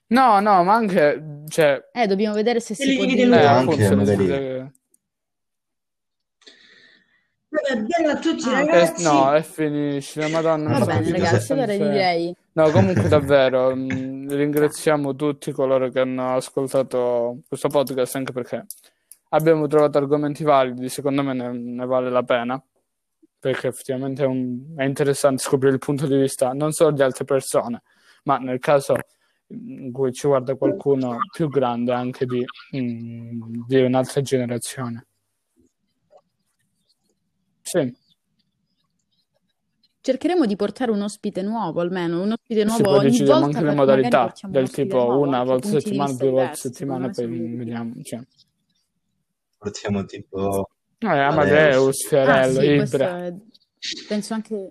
[0.10, 3.46] No, no, ma anche, cioè, Eh, dobbiamo vedere se si può eh, dividere.
[3.46, 3.76] Anche
[7.82, 9.02] bello a tutti Ah, ragazzi.
[9.02, 12.34] eh, no, e finisce, madonna, Va bene, ragazzi, allora direi...
[12.54, 18.66] No, comunque davvero, mh, ringraziamo tutti coloro che hanno ascoltato questo podcast, anche perché
[19.30, 22.62] abbiamo trovato argomenti validi, secondo me ne, ne vale la pena,
[23.40, 27.24] perché effettivamente è, un- è interessante scoprire il punto di vista non solo di altre
[27.26, 27.84] persone,
[28.24, 28.96] ma nel caso
[29.52, 35.06] in cui ci guarda qualcuno più grande anche di, mh, di un'altra generazione.
[37.62, 37.94] Sì,
[40.04, 43.76] Cercheremo di portare un ospite nuovo, almeno un ospite sì, nuovo decidiamo volta, anche le
[43.76, 47.94] modalità, del tipo nuovo, una volta a settimana, due volte a settimana, poi vediamo.
[48.02, 48.20] Cioè.
[49.60, 50.70] Portiamo tipo...
[50.98, 53.26] Eh, Amadeus, Ah, Fiorello, sì, questo Ibra.
[53.28, 53.34] è-
[54.08, 54.70] penso anche,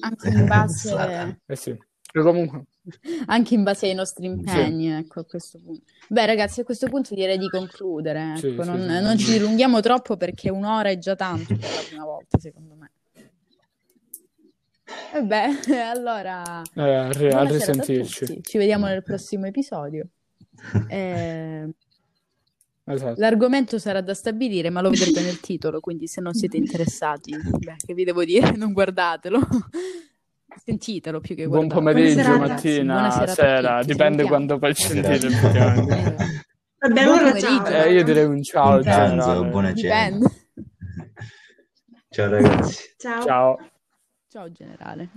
[0.00, 1.40] anche in base.
[1.46, 1.70] Eh sì.
[1.70, 2.64] E comunque,
[3.26, 5.82] anche in base ai nostri impegni, ecco, a questo punto.
[6.08, 8.86] Beh, ragazzi, a questo punto direi di concludere, Sì, ecco, sì, non, sì.
[9.02, 12.90] non ci dilunghiamo troppo perché un'ora è già tanto per la prima volta, secondo me.
[15.14, 16.82] E beh, allora, eh,
[17.30, 18.40] a risentirci.
[18.42, 20.06] ci vediamo nel prossimo episodio.
[20.88, 21.68] Eh,
[22.88, 23.20] Esatto.
[23.20, 27.76] L'argomento sarà da stabilire, ma lo vedrete nel titolo, quindi se non siete interessati, beh,
[27.84, 29.40] che vi devo dire, non guardatelo
[30.64, 31.74] sentitelo più che guardate.
[31.74, 35.34] Buon pomeriggio, Buonasera, mattina, Buonasera sera, dipende quando poi sentite il
[36.78, 37.66] Vabbè, allora ciao.
[37.66, 38.80] Eh, io direi un ciao.
[38.80, 40.18] Buon buona cena.
[42.08, 42.94] Ciao ragazzi.
[42.96, 43.24] Ciao.
[43.26, 43.58] Ciao,
[44.28, 45.10] ciao generale.